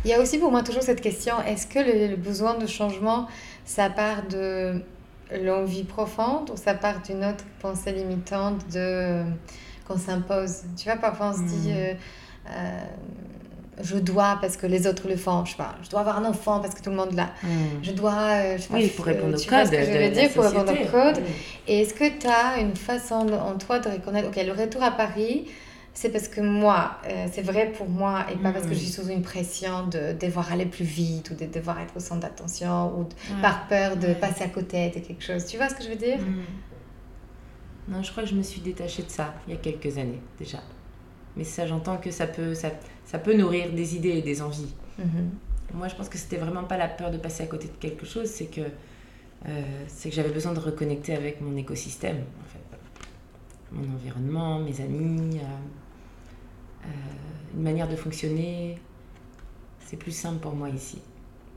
Il 0.05 0.11
y 0.11 0.13
a 0.13 0.21
aussi 0.21 0.37
pour 0.37 0.51
moi 0.51 0.63
toujours 0.63 0.83
cette 0.83 1.01
question, 1.01 1.35
est-ce 1.45 1.67
que 1.67 1.79
le, 1.79 2.15
besoin 2.15 2.55
de 2.55 2.67
changement, 2.67 3.27
ça 3.65 3.89
part 3.89 4.23
de 4.27 4.81
l'envie 5.41 5.83
profonde 5.83 6.49
ou 6.51 6.57
ça 6.57 6.73
part 6.73 7.01
d'une 7.01 7.25
autre 7.25 7.43
pensée 7.59 7.91
limitante 7.91 8.67
de 8.71 9.23
qu'on 9.87 9.97
s'impose? 9.97 10.63
Tu 10.77 10.85
vois, 10.85 10.97
parfois 10.97 11.31
on 11.31 11.37
se 11.37 11.43
dit... 11.43 11.71
Hmm. 11.71 11.77
Euh, 11.77 11.93
euh, 12.49 12.79
je 13.83 13.97
dois 13.97 14.37
parce 14.41 14.57
que 14.57 14.65
les 14.65 14.87
autres 14.87 15.07
le 15.07 15.15
font, 15.15 15.45
je 15.45 15.51
sais 15.51 15.57
pas, 15.57 15.75
je 15.83 15.89
dois 15.89 15.99
avoir 15.99 16.17
un 16.17 16.25
enfant 16.25 16.59
parce 16.59 16.73
que 16.73 16.81
tout 16.81 16.89
le 16.89 16.95
monde 16.95 17.13
l'a. 17.13 17.29
Hmm. 17.43 17.83
Je 17.83 17.91
dois, 17.91 18.11
euh, 18.13 18.57
je 18.57 18.63
sais 18.63 18.67
pas, 18.69 18.75
oui, 18.75 18.87
pour 18.87 19.05
répondre 19.05 19.35
au 19.35 19.49
code. 19.49 19.65
ce 19.65 19.71
que 19.71 19.83
je 19.83 19.91
veux 19.91 20.09
dire, 20.09 20.29
pour 20.31 20.43
répondre 20.43 20.71
au 20.71 20.85
code. 20.91 21.21
Et 21.67 21.81
est-ce 21.81 21.93
que 21.93 22.09
tu 22.19 22.27
as 22.27 22.59
une 22.59 22.75
façon 22.75 23.27
en 23.33 23.57
toi 23.57 23.79
de 23.79 23.89
reconnaître, 23.89 24.29
ok, 24.29 24.43
le 24.43 24.51
retour 24.51 24.81
à 24.81 24.91
Paris, 24.91 25.45
c'est 25.97 26.09
parce 26.09 26.27
que 26.27 26.41
moi, 26.41 26.99
euh, 27.07 27.25
c'est 27.31 27.41
vrai 27.41 27.71
pour 27.71 27.89
moi 27.89 28.27
et 28.31 28.35
pas 28.35 28.51
parce 28.51 28.67
que 28.67 28.73
je 28.73 28.77
suis 28.77 29.01
hmm. 29.01 29.03
sous 29.05 29.09
une 29.09 29.23
pression 29.23 29.87
de 29.87 30.13
devoir 30.13 30.51
aller 30.51 30.67
plus 30.67 30.85
vite 30.85 31.31
ou 31.31 31.33
de 31.33 31.47
devoir 31.47 31.79
être 31.79 31.97
au 31.97 31.99
centre 31.99 32.21
d'attention 32.21 32.99
ou 32.99 33.09
par 33.41 33.67
peur 33.67 33.97
de 33.97 34.13
passer 34.13 34.43
à 34.43 34.49
côté 34.49 34.89
de 34.91 34.99
quelque 34.99 35.23
chose. 35.23 35.43
Tu 35.47 35.57
vois 35.57 35.69
ce 35.69 35.73
que 35.73 35.83
je 35.83 35.89
veux 35.89 35.95
dire? 35.95 36.19
Hmm. 36.19 36.43
Non, 37.91 38.03
je 38.03 38.11
crois 38.11 38.21
que 38.21 38.29
je 38.29 38.35
me 38.35 38.43
suis 38.43 38.61
détachée 38.61 39.01
de 39.01 39.09
ça 39.09 39.33
il 39.47 39.55
y 39.55 39.57
a 39.57 39.59
quelques 39.59 39.97
années 39.97 40.21
déjà. 40.37 40.59
Mais 41.35 41.43
ça, 41.43 41.65
j'entends 41.65 41.97
que 41.97 42.11
ça 42.11 42.27
peut, 42.27 42.53
ça, 42.53 42.69
ça, 43.03 43.17
peut 43.17 43.35
nourrir 43.35 43.73
des 43.73 43.95
idées 43.95 44.17
et 44.17 44.21
des 44.21 44.43
envies. 44.43 44.75
Mhm. 44.99 45.31
Moi, 45.73 45.87
je 45.87 45.95
pense 45.95 46.09
que 46.09 46.19
c'était 46.19 46.37
vraiment 46.37 46.65
pas 46.65 46.77
la 46.77 46.89
peur 46.89 47.09
de 47.09 47.17
passer 47.17 47.41
à 47.41 47.47
côté 47.47 47.69
de 47.69 47.73
quelque 47.79 48.05
chose, 48.05 48.27
c'est 48.27 48.51
que, 48.51 48.61
euh, 49.47 49.61
c'est 49.87 50.09
que 50.09 50.15
j'avais 50.15 50.29
besoin 50.29 50.53
de 50.53 50.59
reconnecter 50.59 51.15
avec 51.15 51.41
mon 51.41 51.57
écosystème, 51.57 52.17
en 52.39 52.45
fait. 52.45 52.59
Mon 53.71 53.95
environnement, 53.95 54.59
mes 54.59 54.79
amis, 54.79 55.39
euh, 55.39 55.45
une 57.55 57.63
manière 57.63 57.87
de 57.87 57.95
fonctionner. 57.95 58.79
C'est 59.85 59.97
plus 59.97 60.11
simple 60.11 60.39
pour 60.39 60.55
moi 60.55 60.69
ici. 60.69 61.01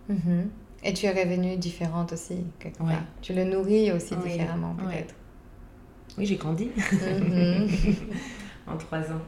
Mhm. 0.08 0.50
Et 0.82 0.94
tu 0.94 1.06
es 1.06 1.10
revenue 1.10 1.56
différente 1.56 2.12
aussi, 2.12 2.44
quelque 2.58 2.78
part. 2.78 3.02
Tu 3.20 3.34
le 3.34 3.44
nourris 3.44 3.92
aussi 3.92 4.16
différemment, 4.16 4.74
peut-être. 4.74 5.14
Oui, 6.18 6.26
j'ai 6.26 6.36
grandi. 6.36 6.70
Mhm. 7.02 7.68
en 8.66 8.76
trois 8.76 9.00
ans. 9.00 9.22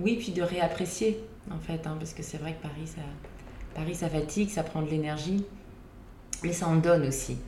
oui, 0.00 0.16
puis 0.16 0.32
de 0.32 0.42
réapprécier, 0.42 1.20
en 1.50 1.58
fait, 1.58 1.86
hein, 1.86 1.96
parce 1.98 2.14
que 2.14 2.22
c'est 2.22 2.38
vrai 2.38 2.54
que 2.54 2.62
Paris 2.62 2.86
ça, 2.86 3.02
Paris, 3.74 3.94
ça 3.94 4.08
fatigue, 4.08 4.48
ça 4.48 4.62
prend 4.62 4.82
de 4.82 4.88
l'énergie, 4.88 5.44
mais 6.42 6.52
ça 6.52 6.68
en 6.68 6.76
donne 6.76 7.06
aussi. 7.06 7.38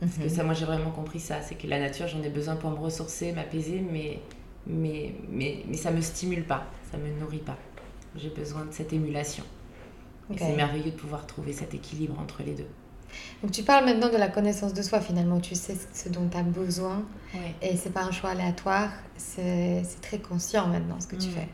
Parce 0.00 0.14
que 0.14 0.22
mhm. 0.24 0.28
ça, 0.28 0.44
moi, 0.44 0.54
j'ai 0.54 0.64
vraiment 0.64 0.90
compris 0.90 1.20
ça, 1.20 1.42
c'est 1.42 1.56
que 1.56 1.66
la 1.66 1.78
nature, 1.78 2.08
j'en 2.08 2.22
ai 2.22 2.30
besoin 2.30 2.56
pour 2.56 2.70
me 2.70 2.76
ressourcer, 2.76 3.32
m'apaiser, 3.32 3.84
mais, 3.92 4.20
mais, 4.66 5.14
mais, 5.30 5.64
mais 5.66 5.76
ça 5.76 5.90
me 5.90 6.00
stimule 6.00 6.44
pas, 6.44 6.66
ça 6.90 6.98
me 6.98 7.08
nourrit 7.20 7.38
pas. 7.38 7.58
J'ai 8.16 8.30
besoin 8.30 8.64
de 8.64 8.72
cette 8.72 8.92
émulation. 8.92 9.44
C'est 10.36 10.54
merveilleux 10.54 10.92
de 10.92 10.96
pouvoir 10.96 11.26
trouver 11.26 11.52
cet 11.52 11.74
équilibre 11.74 12.18
entre 12.20 12.44
les 12.44 12.52
deux. 12.52 12.68
Donc 13.42 13.50
tu 13.50 13.64
parles 13.64 13.84
maintenant 13.84 14.08
de 14.08 14.16
la 14.16 14.28
connaissance 14.28 14.72
de 14.72 14.82
soi 14.82 15.00
finalement, 15.00 15.40
tu 15.40 15.56
sais 15.56 15.76
ce 15.92 16.08
dont 16.08 16.28
tu 16.28 16.36
as 16.36 16.44
besoin 16.44 17.04
et 17.60 17.76
c'est 17.76 17.90
pas 17.90 18.04
un 18.04 18.12
choix 18.12 18.30
aléatoire, 18.30 18.90
c'est 19.16 19.82
très 20.00 20.18
conscient 20.18 20.68
maintenant 20.68 21.00
ce 21.00 21.08
que 21.08 21.16
tu 21.16 21.28
mm. 21.28 21.32
fais. 21.32 21.48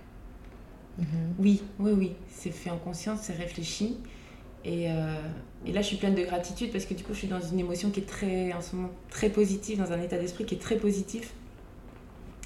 Mhm. 0.98 1.06
Oui, 1.38 1.62
oui, 1.78 1.92
oui, 1.92 2.12
c'est 2.30 2.50
fait 2.50 2.70
en 2.70 2.78
conscience, 2.78 3.20
c'est 3.22 3.34
réfléchi. 3.34 3.98
Et, 4.64 4.90
euh, 4.90 5.14
et, 5.64 5.72
là, 5.72 5.80
je 5.80 5.86
suis 5.86 5.96
pleine 5.96 6.14
de 6.14 6.24
gratitude 6.24 6.72
parce 6.72 6.86
que 6.86 6.94
du 6.94 7.04
coup, 7.04 7.12
je 7.12 7.18
suis 7.18 7.28
dans 7.28 7.40
une 7.40 7.60
émotion 7.60 7.90
qui 7.90 8.00
est 8.00 8.06
très, 8.06 8.52
en 8.52 8.60
ce 8.60 8.74
moment, 8.74 8.90
très 9.10 9.28
positive, 9.28 9.78
dans 9.78 9.92
un 9.92 10.00
état 10.00 10.18
d'esprit 10.18 10.44
qui 10.44 10.56
est 10.56 10.60
très 10.60 10.76
positif. 10.76 11.34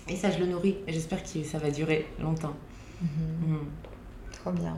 Et 0.09 0.17
ça, 0.17 0.31
je 0.31 0.39
le 0.39 0.47
nourris 0.47 0.77
et 0.87 0.93
j'espère 0.93 1.23
que 1.23 1.45
ça 1.45 1.59
va 1.59 1.71
durer 1.71 2.07
longtemps. 2.19 2.55
Mhm. 3.03 3.55
Mm 3.55 3.67
trop 4.41 4.53
bien. 4.53 4.77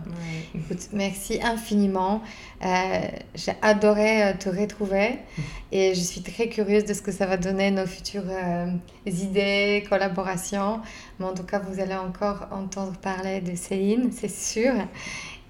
merci 0.92 1.40
infiniment. 1.42 2.22
Euh, 2.64 3.00
j'ai 3.35 3.52
adoré 3.62 4.22
euh, 4.22 4.32
te 4.35 4.48
retrouver 4.48 5.18
et 5.72 5.94
je 5.94 6.00
suis 6.00 6.22
très 6.22 6.48
curieuse 6.48 6.85
de 6.85 6.94
ce 6.94 7.02
que 7.02 7.12
ça 7.12 7.26
va 7.26 7.37
donner 7.37 7.70
nos 7.70 7.87
futures 7.87 8.28
euh, 8.28 8.66
idées, 9.06 9.85
collaborations. 9.88 10.80
Mais 11.18 11.26
en 11.26 11.35
tout 11.35 11.44
cas, 11.44 11.61
vous 11.61 11.80
allez 11.80 11.94
encore 11.94 12.48
entendre 12.50 12.92
parler 12.98 13.40
de 13.40 13.54
Céline, 13.54 14.11
c'est 14.12 14.30
sûr. 14.30 14.72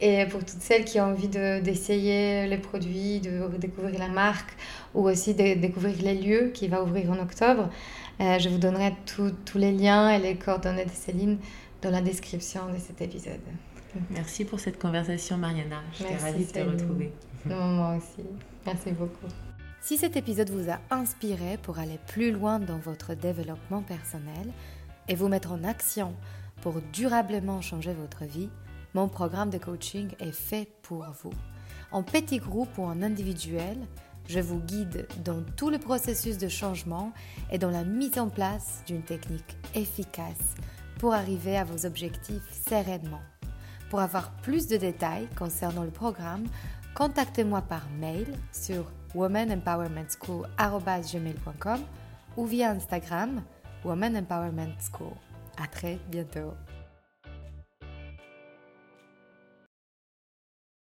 Et 0.04 0.26
pour 0.26 0.40
toutes 0.40 0.60
celles 0.60 0.84
qui 0.84 1.00
ont 1.00 1.04
envie 1.04 1.28
d'essayer 1.28 2.48
les 2.48 2.58
produits, 2.58 3.20
de 3.20 3.46
découvrir 3.56 4.00
la 4.00 4.08
marque 4.08 4.50
ou 4.94 5.08
aussi 5.08 5.32
de 5.32 5.54
découvrir 5.54 5.94
les 6.02 6.14
lieux 6.14 6.50
qui 6.52 6.66
va 6.66 6.82
ouvrir 6.82 7.12
en 7.12 7.20
octobre, 7.20 7.70
je 8.18 8.48
vous 8.48 8.58
donnerai 8.58 8.94
tous 9.06 9.58
les 9.58 9.70
liens 9.70 10.10
et 10.10 10.18
les 10.18 10.34
coordonnées 10.34 10.86
de 10.86 10.90
Céline 10.90 11.38
dans 11.82 11.90
la 11.90 12.00
description 12.00 12.62
de 12.72 12.78
cet 12.78 13.00
épisode. 13.00 13.38
Merci 14.10 14.44
pour 14.44 14.58
cette 14.58 14.80
conversation, 14.80 15.36
Mariana. 15.36 15.82
J'étais 15.96 16.16
ravie 16.16 16.46
de 16.46 16.50
te 16.50 16.58
retrouver. 16.58 17.12
moi 17.44 17.96
aussi. 17.96 18.26
Merci 18.66 18.90
beaucoup. 18.90 19.26
Si 19.80 19.98
cet 19.98 20.16
épisode 20.16 20.50
vous 20.50 20.70
a 20.70 20.80
inspiré 20.90 21.58
pour 21.62 21.78
aller 21.78 21.98
plus 22.08 22.30
loin 22.30 22.58
dans 22.58 22.78
votre 22.78 23.14
développement 23.14 23.82
personnel 23.82 24.52
et 25.08 25.14
vous 25.14 25.28
mettre 25.28 25.52
en 25.52 25.64
action 25.64 26.14
pour 26.62 26.74
durablement 26.92 27.60
changer 27.60 27.92
votre 27.92 28.24
vie, 28.24 28.48
mon 28.94 29.08
programme 29.08 29.50
de 29.50 29.58
coaching 29.58 30.10
est 30.20 30.32
fait 30.32 30.68
pour 30.82 31.04
vous. 31.22 31.34
En 31.90 32.02
petit 32.02 32.38
groupe 32.38 32.78
ou 32.78 32.84
en 32.84 33.02
individuel, 33.02 33.76
je 34.28 34.40
vous 34.40 34.60
guide 34.60 35.06
dans 35.24 35.42
tout 35.56 35.70
le 35.70 35.78
processus 35.78 36.36
de 36.38 36.46
changement 36.48 37.12
et 37.50 37.58
dans 37.58 37.70
la 37.70 37.82
mise 37.84 38.18
en 38.18 38.28
place 38.28 38.82
d'une 38.86 39.02
technique 39.02 39.56
efficace 39.74 40.54
pour 40.98 41.14
arriver 41.14 41.58
à 41.58 41.64
vos 41.64 41.86
objectifs 41.86 42.46
sereinement. 42.68 43.22
Pour 43.90 44.00
avoir 44.00 44.30
plus 44.36 44.68
de 44.68 44.76
détails 44.76 45.28
concernant 45.36 45.84
le 45.84 45.90
programme, 45.90 46.46
contactez-moi 46.94 47.62
par 47.62 47.88
mail 47.98 48.26
sur 48.52 48.92
womanempowermentschool.com 49.14 51.80
ou 52.36 52.44
via 52.46 52.70
Instagram 52.70 53.42
Woman 53.84 54.16
Empowerment 54.16 54.76
School. 54.80 55.12
À 55.62 55.66
très 55.66 55.98
bientôt. 56.08 56.54